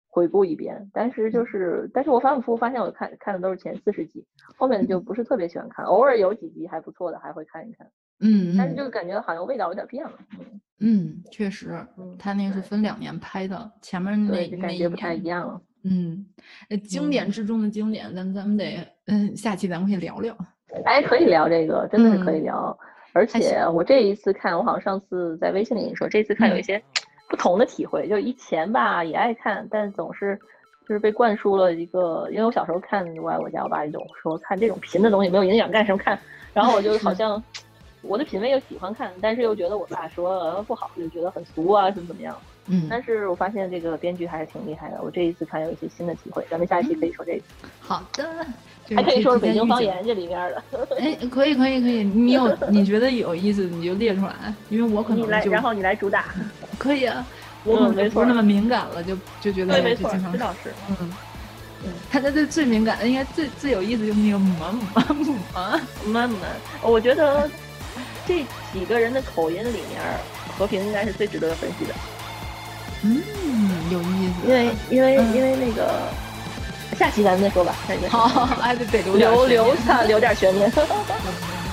[0.08, 0.90] 回顾一遍。
[0.92, 4.26] 但是就是，但是我反反复复发现，我看看的都是前四十集，
[4.56, 5.84] 后面就不是特别喜欢看。
[5.84, 7.88] 偶尔有几集还不错的，还会看一看。
[8.20, 10.12] 嗯，但是就感觉好像味道有点变了。
[10.80, 11.74] 嗯，确实，
[12.18, 15.60] 他那个是分两年拍的，前面那感觉不太一样了。
[15.84, 16.26] 嗯，
[16.84, 20.36] 经典之中的经典，咱咱们得，嗯，下期咱们可以聊聊。
[20.84, 22.76] 哎，可以聊这个，真的是可以聊。
[23.12, 26.82] 而且我这一次看，我好像上次在微信里跟你说，这次看有一些
[27.30, 28.06] 不同的体会。
[28.08, 30.38] 就以前吧也爱看，但总是
[30.86, 36.18] 就是被灌输了一个，因为我小时候看《我爱我家》，我爸总说看这种贫的东西没有营养，干什么看？
[36.52, 37.42] 然后我就好像
[38.06, 42.36] 我的品味又喜欢看，但是又觉得我爸说不好，就觉得很俗啊，怎么怎么样？
[42.66, 42.86] 嗯。
[42.90, 46.44] 但是我发现这个编剧还是挺厉害的，我这一次看有一些新的体会。
[46.50, 47.42] 咱们下一期可以说这个。
[47.80, 48.24] 好的。
[48.94, 50.62] 还可以说是北京方言这里面的，
[51.00, 56.26] 哎，可以可以可以，你有 你觉得有意思你就列出来，因为我可能你来，然后你来主打，
[56.78, 57.26] 可以啊，
[57.64, 61.12] 我可能不是那么敏感了，就就觉得对，没错，这倒是，嗯，
[61.84, 65.02] 嗯，他的最最敏感的应该最最有意思就是那个妈妈
[65.52, 65.66] 妈
[66.04, 66.38] 妈妈，
[66.88, 67.50] 我觉得
[68.26, 70.02] 这几个人的口音里面，
[70.58, 71.94] 和平应该是最值得分析的，
[73.02, 73.22] 嗯，
[73.90, 75.90] 有意思，因为因为因为那个。
[76.96, 77.74] 下期咱们再说吧，
[78.08, 80.72] 好，哎对对留留留下留点悬念。